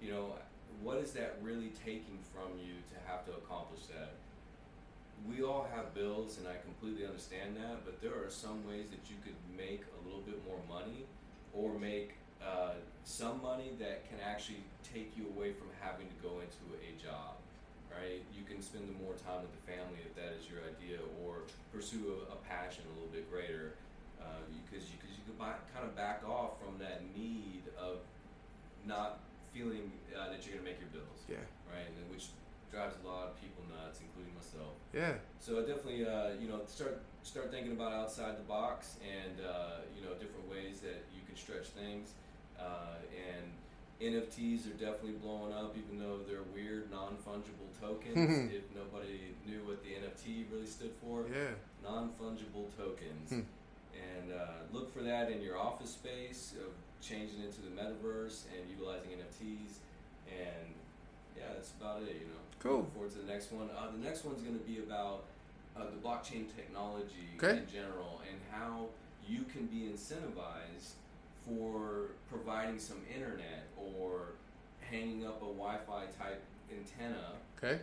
you 0.00 0.10
know, 0.10 0.34
what 0.82 0.98
is 0.98 1.12
that 1.12 1.38
really 1.42 1.72
taking 1.84 2.18
from 2.32 2.52
you 2.58 2.74
to 2.92 2.96
have 3.06 3.24
to 3.26 3.32
accomplish 3.32 3.86
that? 3.86 4.12
We 5.28 5.42
all 5.42 5.66
have 5.74 5.94
bills, 5.94 6.38
and 6.38 6.46
I 6.46 6.56
completely 6.64 7.06
understand 7.06 7.56
that, 7.56 7.84
but 7.84 8.00
there 8.00 8.12
are 8.12 8.28
some 8.28 8.66
ways 8.68 8.90
that 8.90 9.08
you 9.08 9.16
could 9.24 9.36
make 9.56 9.82
a 9.82 10.00
little 10.04 10.20
bit 10.20 10.40
more 10.46 10.60
money, 10.68 11.04
or 11.54 11.78
make 11.78 12.16
uh, 12.44 12.76
some 13.04 13.40
money 13.42 13.72
that 13.78 14.08
can 14.08 14.18
actually 14.20 14.60
take 14.84 15.12
you 15.16 15.26
away 15.36 15.52
from 15.52 15.68
having 15.80 16.06
to 16.06 16.18
go 16.22 16.40
into 16.40 16.64
a 16.76 16.92
job 17.00 17.36
right? 17.96 18.20
You 18.36 18.44
can 18.44 18.60
spend 18.60 18.84
more 19.00 19.16
time 19.24 19.40
with 19.40 19.52
the 19.56 19.64
family 19.64 20.04
if 20.04 20.12
that 20.20 20.36
is 20.36 20.44
your 20.44 20.60
idea, 20.60 21.00
or 21.24 21.48
pursue 21.72 22.12
a, 22.12 22.36
a 22.36 22.38
passion 22.44 22.84
a 22.84 22.92
little 22.92 23.12
bit 23.12 23.30
greater, 23.32 23.74
because 24.64 24.88
you 24.90 24.96
because 25.00 25.14
you 25.16 25.24
can 25.26 25.36
buy, 25.38 25.54
kind 25.74 25.84
of 25.86 25.96
back 25.96 26.22
off 26.26 26.58
from 26.60 26.78
that 26.78 27.02
need 27.16 27.62
of 27.78 27.98
not 28.84 29.20
feeling 29.52 29.90
uh, 30.14 30.28
that 30.30 30.44
you're 30.46 30.56
gonna 30.56 30.68
make 30.68 30.78
your 30.80 30.90
bills. 30.90 31.20
Yeah. 31.28 31.42
Right, 31.70 31.86
and 31.86 32.10
which 32.10 32.28
drives 32.70 32.94
a 33.02 33.06
lot 33.06 33.28
of 33.28 33.40
people 33.40 33.64
nuts, 33.70 34.00
including 34.00 34.34
myself. 34.34 34.74
Yeah. 34.92 35.14
So 35.40 35.60
definitely, 35.62 36.06
uh, 36.06 36.36
you 36.40 36.48
know, 36.48 36.60
start 36.66 37.02
start 37.22 37.50
thinking 37.50 37.72
about 37.72 37.92
outside 37.92 38.38
the 38.38 38.46
box 38.46 38.96
and 39.02 39.40
uh, 39.44 39.82
you 39.96 40.02
know 40.04 40.14
different 40.14 40.48
ways 40.50 40.80
that 40.80 41.04
you 41.14 41.22
can 41.26 41.36
stretch 41.36 41.66
things. 41.74 42.12
Uh, 42.58 42.96
and 43.12 43.44
NFTs 44.00 44.66
are 44.68 44.76
definitely 44.76 45.16
blowing 45.22 45.52
up, 45.52 45.74
even 45.76 45.98
though 45.98 46.18
they're 46.28 46.44
weird, 46.54 46.90
non 46.90 47.16
fungible 47.26 47.68
tokens. 47.80 48.52
if 48.52 48.64
nobody 48.76 49.32
knew 49.46 49.60
what 49.64 49.82
the 49.82 49.90
NFT 49.90 50.44
really 50.52 50.66
stood 50.66 50.92
for, 51.02 51.24
Yeah. 51.32 51.56
non 51.82 52.10
fungible 52.20 52.68
tokens. 52.76 53.32
And 54.16 54.32
uh, 54.32 54.46
look 54.72 54.92
for 54.92 55.02
that 55.02 55.30
in 55.30 55.40
your 55.42 55.58
office 55.58 55.90
space, 55.90 56.54
of 56.60 56.72
changing 57.06 57.40
into 57.42 57.60
the 57.62 57.68
metaverse 57.70 58.44
and 58.54 58.68
utilizing 58.70 59.10
NFTs. 59.10 59.78
And 60.28 60.74
yeah, 61.36 61.44
that's 61.54 61.72
about 61.80 62.02
it. 62.02 62.14
You 62.14 62.26
know. 62.26 62.42
Cool. 62.60 62.76
Looking 62.78 62.90
forward 62.92 63.12
to 63.12 63.18
the 63.18 63.32
next 63.32 63.52
one. 63.52 63.68
Uh, 63.76 63.90
the 63.92 64.04
next 64.04 64.24
one's 64.24 64.42
going 64.42 64.58
to 64.58 64.64
be 64.64 64.78
about 64.78 65.24
uh, 65.76 65.84
the 65.84 66.06
blockchain 66.08 66.46
technology 66.56 67.36
Okay. 67.42 67.58
in 67.58 67.66
general 67.72 68.20
and 68.30 68.40
how 68.50 68.86
you 69.28 69.44
can 69.52 69.66
be 69.66 69.90
incentivized 69.92 70.94
for 71.44 72.10
providing 72.30 72.78
some 72.78 72.98
internet 73.14 73.64
or 73.76 74.32
hanging 74.90 75.26
up 75.26 75.36
a 75.42 75.46
Wi-Fi 75.46 76.04
type 76.18 76.42
antenna 76.70 77.32
Okay. 77.62 77.80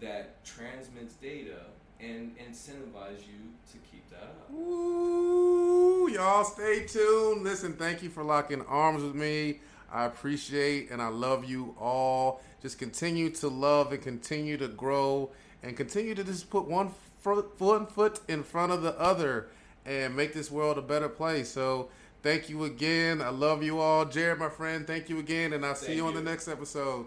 that 0.00 0.44
transmits 0.44 1.14
data 1.14 1.60
and 2.02 2.36
incentivize 2.38 3.20
you 3.20 3.52
to 3.72 3.78
keep 3.90 4.08
that 4.10 4.22
up. 4.22 4.50
Ooh, 4.52 6.08
y'all 6.10 6.44
stay 6.44 6.86
tuned. 6.86 7.44
Listen, 7.44 7.74
thank 7.74 8.02
you 8.02 8.10
for 8.10 8.22
locking 8.22 8.62
arms 8.62 9.02
with 9.02 9.14
me. 9.14 9.60
I 9.92 10.04
appreciate 10.04 10.90
and 10.90 11.02
I 11.02 11.08
love 11.08 11.44
you 11.44 11.74
all. 11.78 12.40
Just 12.62 12.78
continue 12.78 13.30
to 13.30 13.48
love 13.48 13.92
and 13.92 14.02
continue 14.02 14.56
to 14.58 14.68
grow 14.68 15.30
and 15.62 15.76
continue 15.76 16.14
to 16.14 16.24
just 16.24 16.50
put 16.50 16.66
one 16.66 16.90
foot, 17.20 17.52
one 17.58 17.86
foot 17.86 18.20
in 18.28 18.42
front 18.42 18.72
of 18.72 18.82
the 18.82 18.98
other 18.98 19.48
and 19.84 20.14
make 20.14 20.32
this 20.32 20.50
world 20.50 20.78
a 20.78 20.82
better 20.82 21.08
place. 21.08 21.50
So, 21.50 21.88
thank 22.22 22.48
you 22.48 22.64
again. 22.64 23.20
I 23.22 23.30
love 23.30 23.62
you 23.62 23.80
all. 23.80 24.04
Jared, 24.04 24.38
my 24.38 24.48
friend, 24.48 24.86
thank 24.86 25.08
you 25.08 25.18
again. 25.18 25.52
And 25.52 25.64
I'll 25.64 25.74
see 25.74 25.86
Thank 25.86 25.96
you 25.96 26.06
on 26.06 26.12
you. 26.14 26.18
the 26.20 26.30
next 26.30 26.48
episode 26.48 27.06